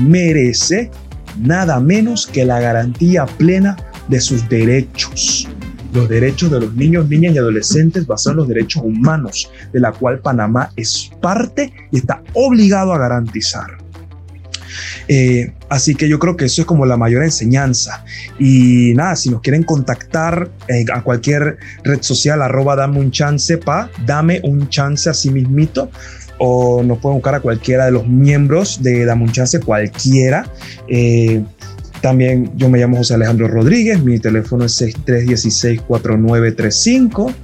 [0.00, 0.90] merece
[1.38, 3.76] nada menos que la garantía plena
[4.08, 5.48] de sus derechos.
[5.92, 9.92] Los derechos de los niños, niñas y adolescentes basados en los derechos humanos, de la
[9.92, 13.78] cual Panamá es parte y está obligado a garantizar.
[15.08, 18.04] Eh, así que yo creo que eso es como la mayor enseñanza.
[18.38, 23.56] Y nada, si nos quieren contactar eh, a cualquier red social, arroba dame un chance,
[23.56, 25.90] pa, dame un chance a sí mismito
[26.38, 30.50] o nos pueden buscar a cualquiera de los miembros de Damunchance, cualquiera.
[30.88, 31.42] Eh,
[32.00, 37.34] También yo me llamo José Alejandro Rodríguez, mi teléfono es 6316-4935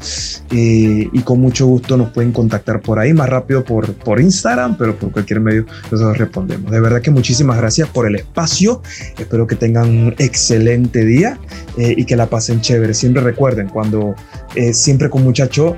[0.53, 4.79] eh, y con mucho gusto nos pueden contactar por ahí, más rápido por, por Instagram,
[4.79, 6.71] pero por cualquier medio nosotros respondemos.
[6.71, 8.81] De verdad que muchísimas gracias por el espacio,
[9.19, 11.37] espero que tengan un excelente día
[11.77, 12.95] eh, y que la pasen chévere.
[12.95, 14.15] Siempre recuerden, cuando
[14.55, 15.77] eh, siempre con muchacho,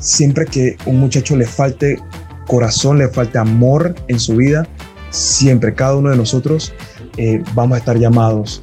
[0.00, 1.98] siempre que un muchacho le falte
[2.46, 4.66] corazón, le falte amor en su vida,
[5.10, 6.72] siempre cada uno de nosotros
[7.16, 8.62] eh, vamos a estar llamados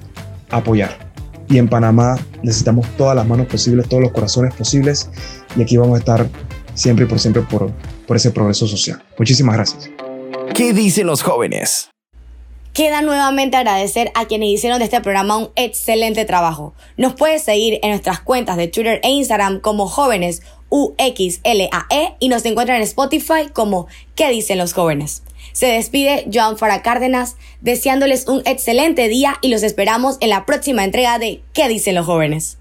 [0.49, 1.07] a apoyar.
[1.49, 5.09] Y en Panamá necesitamos todas las manos posibles, todos los corazones posibles,
[5.55, 6.27] y aquí vamos a estar
[6.73, 7.71] siempre y por siempre por,
[8.05, 9.01] por ese progreso social.
[9.17, 9.89] Muchísimas gracias.
[10.53, 11.89] ¿Qué dicen los jóvenes?
[12.73, 16.75] Queda nuevamente agradecer a quienes hicieron de este programa un excelente trabajo.
[16.95, 22.45] Nos puedes seguir en nuestras cuentas de Twitter e Instagram como jóvenes UXLAE y nos
[22.45, 25.24] encuentran en Spotify como ¿Qué dicen los jóvenes?
[25.53, 30.84] Se despide Joan Fara Cárdenas, deseándoles un excelente día y los esperamos en la próxima
[30.84, 32.57] entrega de ¿Qué dicen los jóvenes?